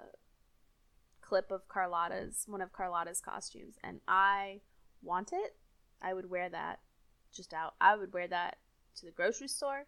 [1.20, 4.60] clip of Carlotta's one of Carlotta's costumes, and I
[5.02, 5.56] want it.
[6.00, 6.80] I would wear that
[7.34, 7.74] just out.
[7.80, 8.58] I would wear that
[8.96, 9.86] to the grocery store.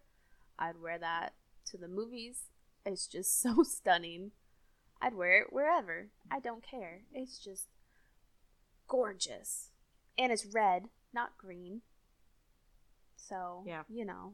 [0.59, 1.33] I'd wear that
[1.67, 2.43] to the movies.
[2.85, 4.31] It's just so stunning.
[5.01, 6.09] I'd wear it wherever.
[6.29, 7.01] I don't care.
[7.11, 7.65] It's just
[8.87, 9.69] gorgeous.
[10.17, 11.81] And it's red, not green.
[13.15, 13.83] So, Yeah.
[13.89, 14.33] you know,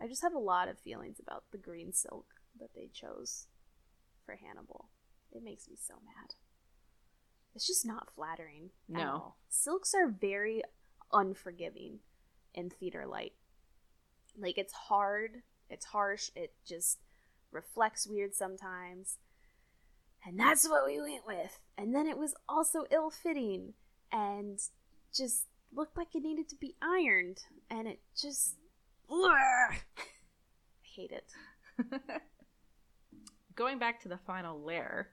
[0.00, 2.26] I just have a lot of feelings about the green silk
[2.60, 3.46] that they chose
[4.24, 4.88] for Hannibal.
[5.32, 6.34] It makes me so mad.
[7.54, 8.70] It's just not flattering.
[8.90, 9.10] at No.
[9.10, 9.38] all.
[9.48, 10.62] Silks are very
[11.12, 12.00] unforgiving
[12.52, 13.34] in theater light.
[14.36, 16.98] Like it's hard, it's harsh, it just
[17.52, 19.18] reflects weird sometimes.
[20.26, 21.60] And that's what we went with.
[21.78, 23.74] And then it was also ill fitting
[24.10, 24.58] and
[25.14, 27.38] just looked like it needed to be ironed.
[27.70, 28.56] And it just.
[29.10, 29.76] I
[30.82, 31.30] hate it.
[33.54, 35.10] Going back to the final lair,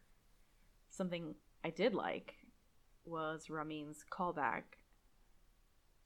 [0.90, 2.36] something I did like
[3.06, 4.64] was Ramin's callback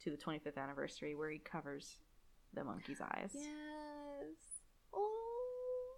[0.03, 1.97] to the 25th anniversary where he covers
[2.53, 3.31] the monkey's eyes.
[3.33, 3.45] Yes.
[4.93, 5.97] Oh.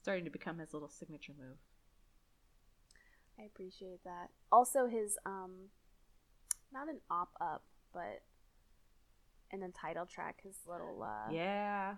[0.00, 1.56] Starting to become his little signature move.
[3.38, 4.28] I appreciate that.
[4.52, 5.70] Also, his, um,
[6.72, 7.62] not an op up,
[7.92, 8.22] but
[9.52, 11.94] in the title track, his little, uh, yeah.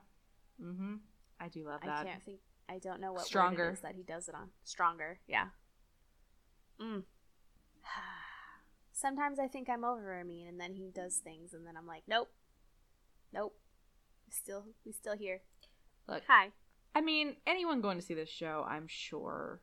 [0.62, 0.94] Mm-hmm.
[1.40, 1.90] I do love that.
[1.90, 2.38] I can't think.
[2.68, 3.64] I don't know what Stronger.
[3.64, 4.48] word it is that he does it on.
[4.64, 5.46] Stronger, yeah.
[6.80, 7.02] Mm.
[8.92, 12.04] Sometimes I think I'm over Ramin, and then he does things, and then I'm like,
[12.06, 12.30] nope,
[13.32, 13.54] nope.
[14.26, 15.42] We still, we still here.
[16.08, 16.50] Look, Hi.
[16.94, 19.60] I mean, anyone going to see this show, I'm sure,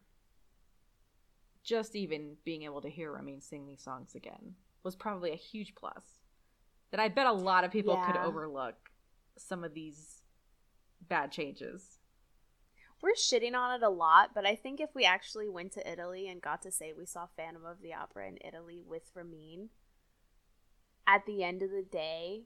[1.63, 5.75] just even being able to hear Ramin sing these songs again was probably a huge
[5.75, 6.18] plus.
[6.91, 8.75] That I bet a lot of people could overlook
[9.37, 10.21] some of these
[11.07, 11.99] bad changes.
[13.01, 16.27] We're shitting on it a lot, but I think if we actually went to Italy
[16.27, 19.69] and got to say we saw Phantom of the Opera in Italy with Ramin,
[21.07, 22.43] at the end of the day,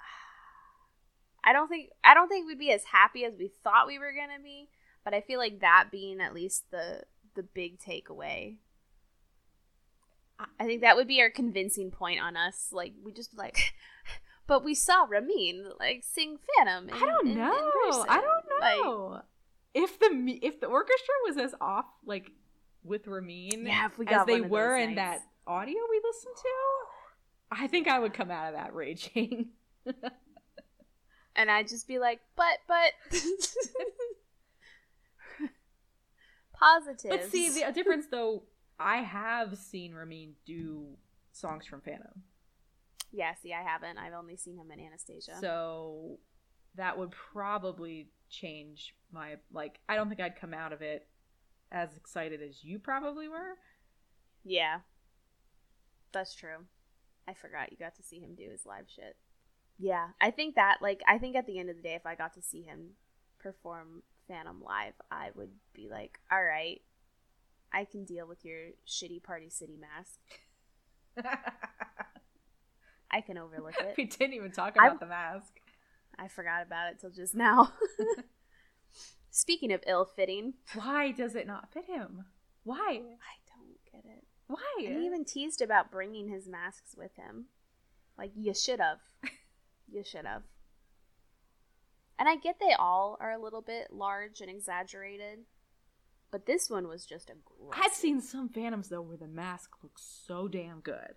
[1.44, 4.12] I don't think I don't think we'd be as happy as we thought we were
[4.12, 4.70] gonna be.
[5.04, 7.02] But I feel like that being at least the
[7.34, 8.56] the big takeaway.
[10.38, 12.68] I- think that would be our convincing point on us.
[12.72, 13.74] Like we just like,
[14.46, 16.90] but we saw Ramin like sing Phantom.
[16.92, 18.04] I don't in- in- in know.
[18.08, 19.22] I don't Like, know.
[19.74, 22.30] if the if the orchestra was as off like
[22.82, 25.22] with Ramin Yeah, if we as they were in nights.
[25.22, 29.48] that audio we listened to, I think I would come out of that raging.
[31.36, 32.92] and I'd just be like, but but
[36.52, 37.10] positive.
[37.10, 38.42] but see, the difference though,
[38.78, 40.96] I have seen Ramin do
[41.32, 42.22] songs from Phantom,
[43.14, 43.96] yeah, see, I haven't.
[43.96, 45.36] I've only seen him in Anastasia.
[45.40, 46.18] so
[46.74, 49.78] that would probably change my like.
[49.88, 51.06] I don't think I'd come out of it
[51.70, 53.56] as excited as you probably were.
[54.44, 54.80] yeah,
[56.12, 56.66] that's true.
[57.28, 59.16] I forgot you got to see him do his live shit.
[59.78, 62.16] Yeah, I think that like I think at the end of the day, if I
[62.16, 62.90] got to see him
[63.38, 66.80] perform Phantom live, I would be like, all right,
[67.74, 70.20] I can deal with your shitty Party City mask.
[73.10, 73.94] I can overlook it.
[73.98, 75.60] we didn't even talk I- about the mask.
[76.16, 77.72] I forgot about it till just now.
[79.30, 82.26] Speaking of ill fitting, Why does it not fit him?
[82.62, 82.78] Why?
[82.78, 84.24] I don't get it.
[84.46, 84.84] Why?
[84.86, 87.46] And he even teased about bringing his masks with him.
[88.16, 88.98] Like, you should have.
[89.90, 90.42] you should have.
[92.16, 95.40] And I get they all are a little bit large and exaggerated,
[96.34, 97.80] but this one was just aggressive.
[97.84, 101.14] I've seen some Phantoms though where the mask looks so damn good.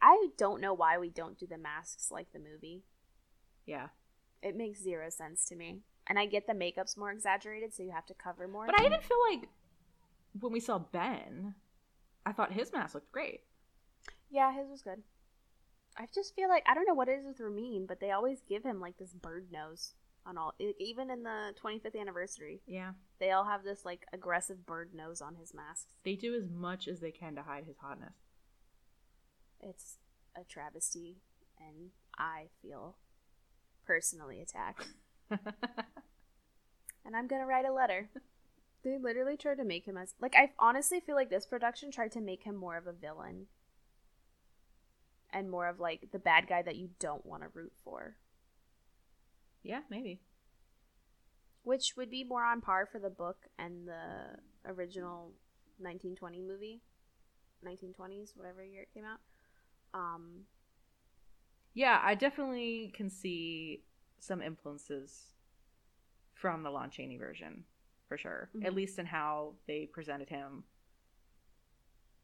[0.00, 2.84] I don't know why we don't do the masks like the movie.
[3.66, 3.88] Yeah,
[4.42, 5.80] It makes zero sense to me.
[6.06, 8.64] And I get the makeup's more exaggerated, so you have to cover more.
[8.64, 9.50] but I even feel like
[10.40, 11.54] when we saw Ben,
[12.24, 13.42] I thought his mask looked great.
[14.30, 15.02] Yeah, his was good.
[15.98, 18.40] I just feel like I don't know what it is with Ramin, but they always
[18.48, 19.92] give him like this bird nose
[20.26, 20.54] on all.
[20.78, 25.36] Even in the 25th anniversary, Yeah, they all have this like aggressive bird nose on
[25.36, 25.94] his masks.
[26.04, 28.14] they do as much as they can to hide his hotness.
[29.60, 29.98] It's
[30.36, 31.16] a travesty,
[31.58, 32.96] and I feel
[33.86, 34.86] personally attacked.
[37.04, 38.10] And I'm gonna write a letter.
[38.84, 42.12] They literally tried to make him as like I honestly feel like this production tried
[42.12, 43.46] to make him more of a villain.
[45.32, 48.16] And more of like the bad guy that you don't want to root for.
[49.68, 50.20] Yeah, maybe.
[51.62, 55.32] which would be more on par for the book and the original
[55.78, 56.80] 1920 movie
[57.64, 59.20] 1920s whatever year it came out
[59.94, 60.44] um
[61.74, 63.84] Yeah, I definitely can see
[64.18, 65.34] some influences
[66.34, 67.64] from the Lon Chaney version,
[68.08, 68.50] for sure.
[68.64, 68.76] At Mhm.
[68.76, 70.64] least in how they presented him.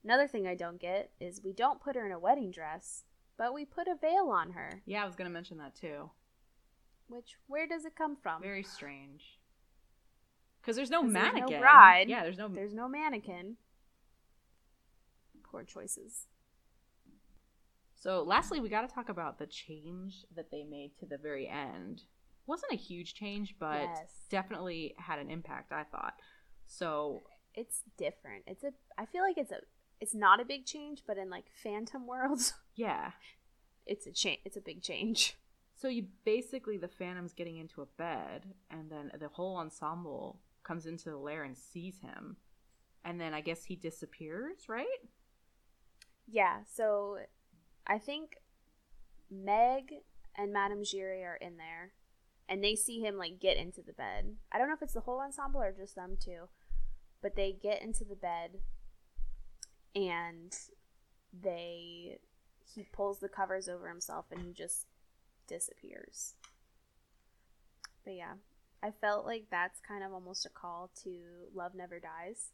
[0.03, 3.05] another thing i don't get is we don't put her in a wedding dress
[3.39, 6.11] but we put a veil on her Yeah, I was gonna mention that too.
[7.15, 9.39] Which where does it come from Very strange.
[10.61, 11.61] Because there's no 'Cause there's no mannequin.
[11.61, 12.09] bride.
[12.09, 12.49] Yeah, there's no.
[12.49, 13.57] there's no mannequin
[15.43, 16.27] poor choices
[17.95, 21.49] So, lastly, we got to talk about the change that they made to the very
[21.49, 22.03] end.
[22.47, 24.27] wasn't a huge change, but Yes.
[24.29, 25.73] definitely had an impact.
[25.73, 26.15] I thought.
[26.67, 27.23] So,
[27.55, 29.61] it's different it's a i feel like it's a
[30.01, 33.13] it's not a big change but in like phantom worlds yeah.
[33.87, 35.37] it's a change it's a big change
[35.85, 40.87] So you basically the Phantom's getting into a bed, and then the whole ensemble comes
[40.87, 42.39] into the lair and sees him,
[43.05, 44.87] and then I guess he disappears, right?
[46.27, 47.19] Yeah, so
[47.87, 48.39] I think
[49.31, 49.93] Meg
[50.39, 51.93] and Madame Giry are in there,
[52.49, 54.37] and they see him like get into the bed.
[54.51, 56.49] I don't know if it's the whole ensemble or just them two,
[57.21, 58.53] but they get into the bed,
[59.95, 60.51] and
[61.39, 62.21] they
[62.75, 64.87] he pulls the covers over himself and he just
[65.47, 66.35] disappears.
[68.05, 68.35] But yeah,
[68.83, 71.11] I felt like that's kind of almost a call to
[71.55, 72.51] Love Never Dies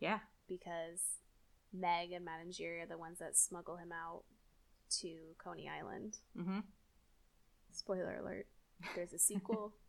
[0.00, 0.20] Yeah.
[0.48, 1.00] because
[1.72, 4.24] Meg and Madame Giry are the ones that smuggle him out
[5.00, 6.16] to Coney Island.
[6.38, 6.60] Mm-hmm.
[7.72, 8.46] Spoiler alert:
[8.94, 9.74] there's a sequel.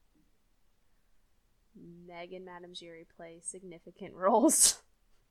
[2.08, 4.80] Meg and Madame Giry play significant roles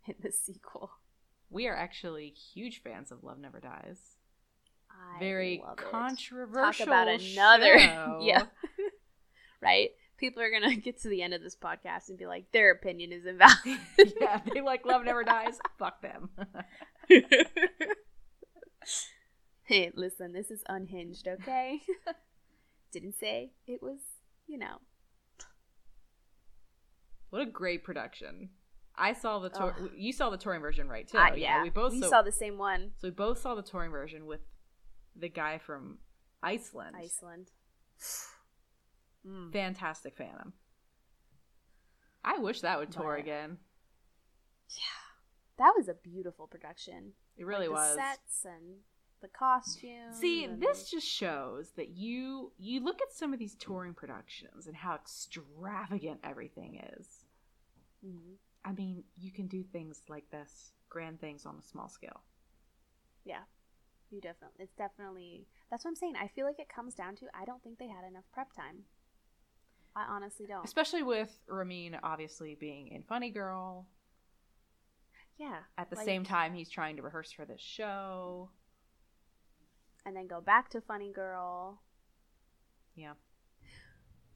[0.06, 0.90] in the sequel.
[1.50, 3.98] We are actually huge fans of Love Never Dies.
[4.98, 5.76] I Very it.
[5.76, 6.86] controversial.
[6.86, 8.18] Talk about another, show.
[8.22, 8.44] yeah,
[9.62, 9.90] right.
[10.18, 13.12] People are gonna get to the end of this podcast and be like, their opinion
[13.12, 13.56] is invalid.
[14.20, 15.58] yeah, they like love never dies.
[15.78, 16.30] Fuck them.
[19.64, 21.80] hey, listen, this is unhinged, okay?
[22.92, 23.98] Didn't say it was,
[24.46, 24.78] you know.
[27.30, 28.50] what a great production.
[28.96, 29.76] I saw the tour.
[29.80, 29.90] Ugh.
[29.96, 31.06] You saw the touring version, right?
[31.06, 31.18] Too.
[31.18, 32.08] I- yeah, we both we saw.
[32.08, 32.90] saw the same one.
[32.98, 34.40] so we both saw the touring version with
[35.18, 35.98] the guy from
[36.42, 36.96] Iceland.
[36.98, 37.50] Iceland.
[39.26, 39.52] Mm.
[39.52, 40.52] Fantastic Phantom.
[42.24, 43.58] I wish that would tour But- again.
[44.70, 44.84] Yeah.
[45.58, 47.12] That was a beautiful production.
[47.36, 47.96] It really the was.
[47.96, 48.76] Sets and
[49.20, 50.16] the costumes.
[50.18, 54.66] See, and- this just shows that you you look at some of these touring productions
[54.68, 57.24] and how extravagant everything is.
[58.04, 58.36] Mhm.
[58.64, 62.22] I mean, you can do things like this, grand things on a small scale.
[63.24, 63.42] Yeah,
[64.10, 64.56] you definitely.
[64.64, 65.46] It's definitely.
[65.70, 66.14] That's what I'm saying.
[66.20, 68.84] I feel like it comes down to I don't think they had enough prep time.
[69.96, 70.64] I honestly don't.
[70.64, 73.86] Especially with Ramin obviously being in Funny Girl.
[75.38, 75.58] yeah.
[75.76, 78.50] At the like- same time, he's trying to rehearse for this show.
[80.06, 81.82] and then go back to Funny Girl.
[82.94, 83.12] Yeah.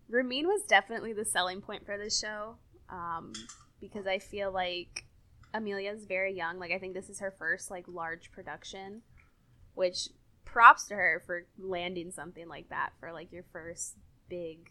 [0.08, 2.56] Ramin was definitely the selling point for this show
[2.90, 3.32] um,
[3.80, 5.06] because I feel like
[5.54, 6.58] Amelia's very young.
[6.58, 9.02] Like I think this is her first like large production,
[9.74, 10.08] which
[10.44, 13.96] props to her for landing something like that for like your first
[14.28, 14.70] big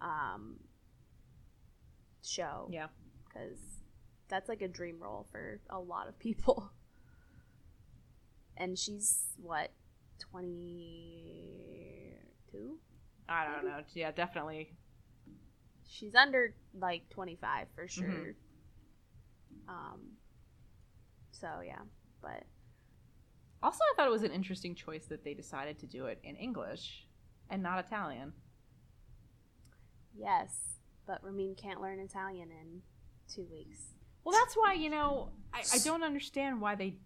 [0.00, 0.56] um,
[2.24, 2.68] show.
[2.70, 2.86] Yeah.
[3.26, 3.58] because
[4.28, 6.70] that's like a dream role for a lot of people.
[8.56, 9.70] And she's what
[10.18, 12.16] twenty
[12.50, 12.76] two?
[13.28, 13.80] I don't know.
[13.94, 14.72] Yeah, definitely.
[15.86, 18.34] she's under like 25 for sure Mhm.
[19.68, 20.00] um
[21.30, 21.80] so yeah
[22.20, 22.44] but
[23.62, 26.36] Also, I thought it was an interesting choice that they decided to do it in
[26.36, 27.06] English
[27.50, 28.32] and not Italian.
[30.18, 30.50] yes
[31.06, 32.82] but ramin can't learn italian in
[33.34, 33.94] two weeks
[34.24, 36.96] Well, that's why you know I, I don't understand why they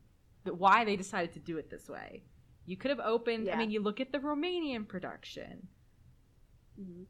[0.45, 2.25] why they decided to do it this way.
[2.67, 3.49] You could have opened.
[3.49, 5.69] I mean, you look at the Romanian production,
[6.81, 7.05] mm-hmm.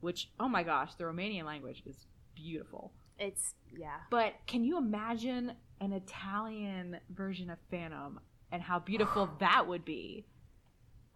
[0.00, 2.92] which oh my gosh, the Romanian language is beautiful.
[3.18, 8.20] it's yeah But can you imagine an Italian version of Phantom
[8.52, 10.26] and how beautiful that would be?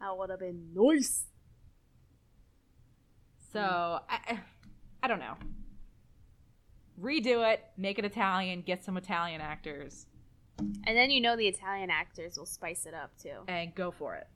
[0.01, 1.27] that would have been nice
[3.53, 3.61] So
[4.09, 4.41] I,
[5.03, 5.35] I- don't know.
[7.01, 10.07] Redo it, make it Italian, get some Italian actors,
[10.59, 14.15] and then you know the italian actors will spice it up too and go for
[14.17, 14.27] it.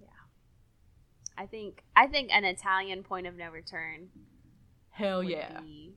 [0.00, 0.06] Yeah.
[1.36, 4.08] I think i think an italian point of no return
[4.88, 5.60] Hell would yeah.
[5.60, 5.94] be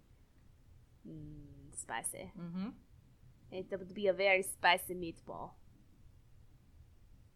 [1.10, 2.68] mm, spicy Mm-hmm.
[3.52, 5.52] It would be a very spicy meatball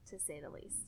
[0.10, 0.82] to say the least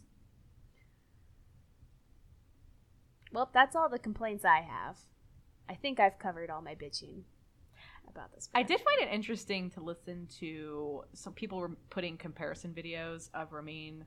[3.32, 4.97] well that's all the complaints i have
[5.69, 7.22] i think i've covered all my bitching
[8.09, 12.74] about this I did find it interesting to listen to some people were putting comparison
[12.74, 14.03] videos of Ramin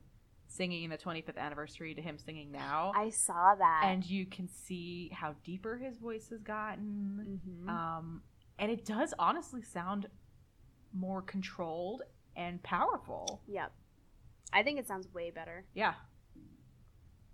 [0.47, 2.91] singing the 25th anniversary to him singing now.
[2.95, 7.39] i saw that and you can see how deeper his voice has gotten.
[7.65, 7.67] Mhm.
[7.69, 8.21] Um,
[8.59, 10.07] and it does honestly sound
[10.97, 12.01] more controlled
[12.35, 13.41] and powerful.
[13.47, 13.71] yep.
[14.53, 15.65] I think it sounds way better.
[15.73, 15.95] Yeah.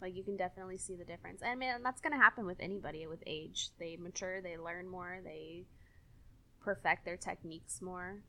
[0.01, 1.41] like you can definitely see the difference.
[1.43, 3.69] And man that's going to happen with anybody with age.
[3.79, 5.65] They mature they learn more they
[6.59, 8.23] perfect their techniques more.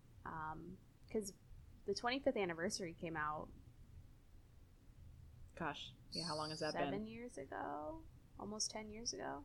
[1.07, 1.33] Because
[1.87, 3.49] the 25th anniversary came out
[5.59, 5.93] Gosh.
[6.12, 7.07] Yeah, how long has that seven been?
[7.07, 8.01] years ago?
[8.39, 9.45] Almost 10 years ago?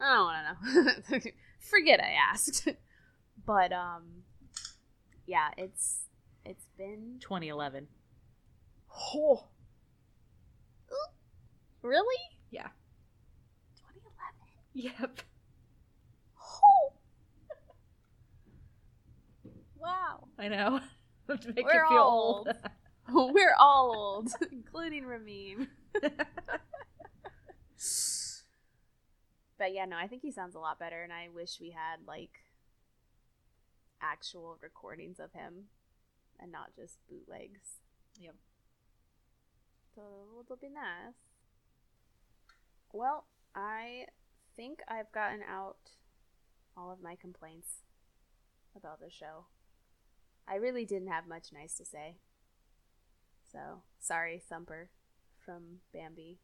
[0.00, 1.20] I don't want to know.
[1.60, 2.68] Forget i asked.
[3.46, 4.24] But um
[5.28, 6.00] yeah it's
[6.44, 7.86] it's been 2011.
[9.14, 9.44] oh
[11.82, 12.16] really
[12.50, 12.68] Yeah.
[13.76, 15.20] 2011 Yep.
[16.40, 16.92] oh
[19.76, 20.80] wow I know.
[21.28, 22.48] to make We're you feel all old.
[23.34, 25.68] We're all old, including Ramin.
[29.58, 32.06] but yeah, no, I think he sounds a lot better, and I wish we had
[32.06, 32.30] like
[34.10, 35.64] actual recordings of him
[36.40, 37.80] and not just bootlegs.
[38.20, 38.34] Yep.
[39.94, 40.02] So
[40.44, 41.14] it'll be nice.
[42.92, 44.06] Well, I
[44.56, 45.90] think I've gotten out
[46.76, 47.82] all of my complaints
[48.76, 49.46] about the show.
[50.46, 52.16] I really didn't have much nice to say.
[53.50, 54.90] So, sorry, Thumper
[55.44, 56.38] from Bambi.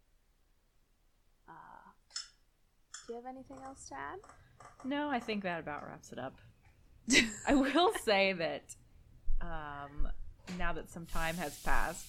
[1.48, 1.90] Uh,
[3.06, 4.18] do you have anything else to add?
[4.84, 6.38] No, I think that about wraps it up.
[7.46, 8.62] I will say that
[9.40, 10.08] um,
[10.58, 12.06] now that some time has passed,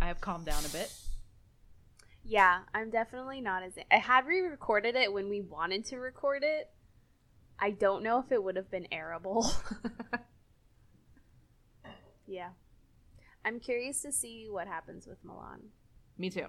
[0.00, 0.92] I have calmed down a bit.
[2.24, 3.72] Yeah, I'm definitely not as.
[3.90, 6.70] I had re-recorded it when we wanted to record it.
[7.58, 9.50] I don't know if it would have been airable.
[12.26, 12.50] yeah,
[13.44, 15.60] I'm curious to see what happens with Milan
[16.18, 16.48] Me too.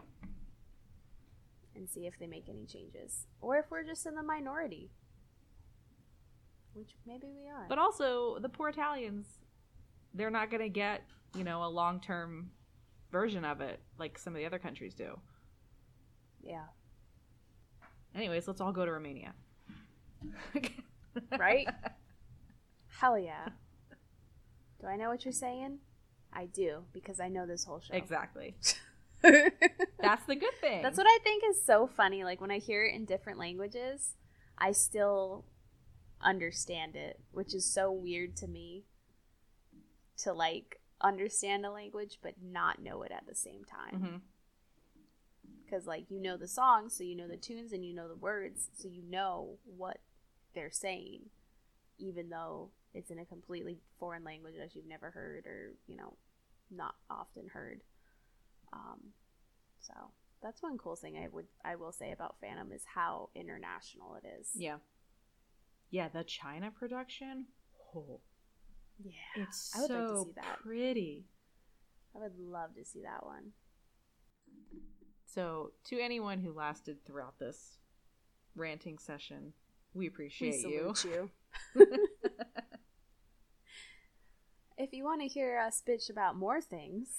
[1.75, 4.91] and see if they make any changes, or if we're just in the minority,
[6.74, 7.65] which maybe we are.
[7.67, 9.28] But also, the poor Italians,
[10.13, 11.03] they're not going to get,
[11.36, 12.51] you know, a long term
[13.11, 15.20] version of it like some of the other countries do.
[16.43, 16.65] yeah,
[18.15, 19.34] Anyways, let's all go to Romania.
[21.39, 21.67] right?
[22.99, 23.49] Hell yeah.
[24.82, 25.80] Do I know what you're saying?
[26.34, 27.93] I do because I know this whole show.
[27.93, 28.55] Exactly.
[29.22, 29.49] That's
[30.01, 30.82] That's the good thing.
[30.82, 32.24] That's what I think is so funny.
[32.24, 34.15] Like when I hear it in different languages,
[34.57, 35.45] I still
[36.22, 38.84] understand it, which is so weird to me
[40.17, 44.01] to like understand a language but not know it at the same time.
[45.65, 48.15] Because like you know the songs, so you know the tunes and you know the
[48.15, 49.97] words, so you know what
[50.55, 51.22] they're saying,
[51.99, 56.17] even though it's in a completely foreign language that you've never heard or you know
[56.72, 57.82] not often heard.
[58.74, 58.99] Um,
[59.80, 59.93] so
[60.41, 64.28] that's one cool thing I would I will say about Phantom is how international it
[64.39, 64.49] is.
[64.55, 64.78] Yeah.
[65.92, 67.46] Yeah, the China production.
[67.96, 68.20] Oh,
[69.04, 69.12] Yeah.
[69.44, 70.60] it's I would so like to see that.
[70.62, 71.26] pretty.
[72.16, 73.54] I would love to see that one.
[75.26, 77.78] So, to anyone who lasted throughout this
[78.56, 79.54] ranting session,
[79.94, 80.94] we appreciate we you.
[81.06, 81.30] you.
[84.78, 87.10] if you want to hear us bitch about more things,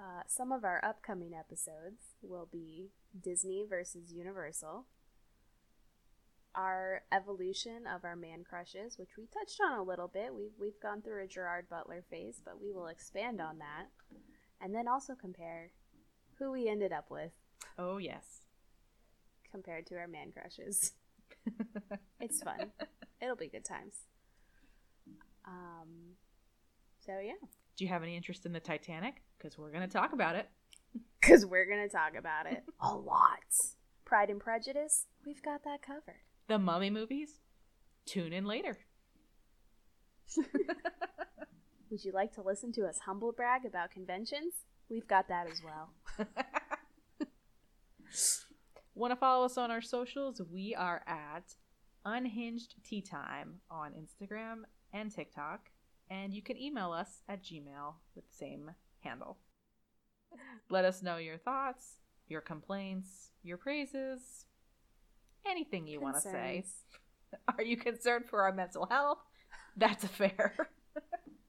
[0.00, 2.90] uh, some of our upcoming episodes will be
[3.20, 4.86] Disney versus Universal,
[6.54, 10.34] our evolution of our man crushes, which we touched on a little bit.
[10.34, 13.86] We've, we've gone through a Gerard Butler phase, but we will expand on that.
[14.60, 15.70] And then also compare
[16.38, 17.32] who we ended up with
[17.78, 18.42] Oh, yes.
[19.50, 20.92] compared to our man crushes.
[22.20, 22.70] It's fun.
[23.22, 23.94] It'll be good times.
[25.46, 26.16] Um,
[27.04, 27.32] so yeah,
[27.76, 29.22] Do you have any interest in the Titanic?
[29.38, 30.48] Because we're going to talk about it.
[31.20, 33.38] because we're gonna talk about it a lot.
[34.04, 36.20] Pride and Prejudice, we've got that covered.
[36.50, 37.38] The Mummy movies?
[38.06, 38.76] Tune in later.
[40.36, 44.54] Would you like to listen to us humble brag about conventions?
[44.88, 45.92] We've got that as well.
[48.96, 50.42] Want to follow us on our socials?
[50.52, 51.54] We are at
[52.04, 55.70] Unhinged Tea Time on Instagram and TikTok,
[56.10, 58.72] and you can email us at Gmail with the same
[59.04, 59.38] handle.
[60.68, 64.46] Let us know your thoughts, your complaints, your praises,
[65.46, 66.64] anything you want to say.
[67.58, 69.18] Are you concerned for our mental health?
[69.76, 70.54] That's a fair.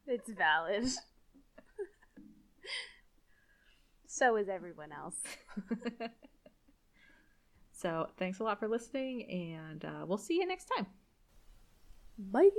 [0.08, 0.90] It's valid.
[4.08, 5.16] so is everyone else.
[7.72, 10.88] so, thanks a lot for listening, and uh, we'll see you next time.
[12.18, 12.50] Bye.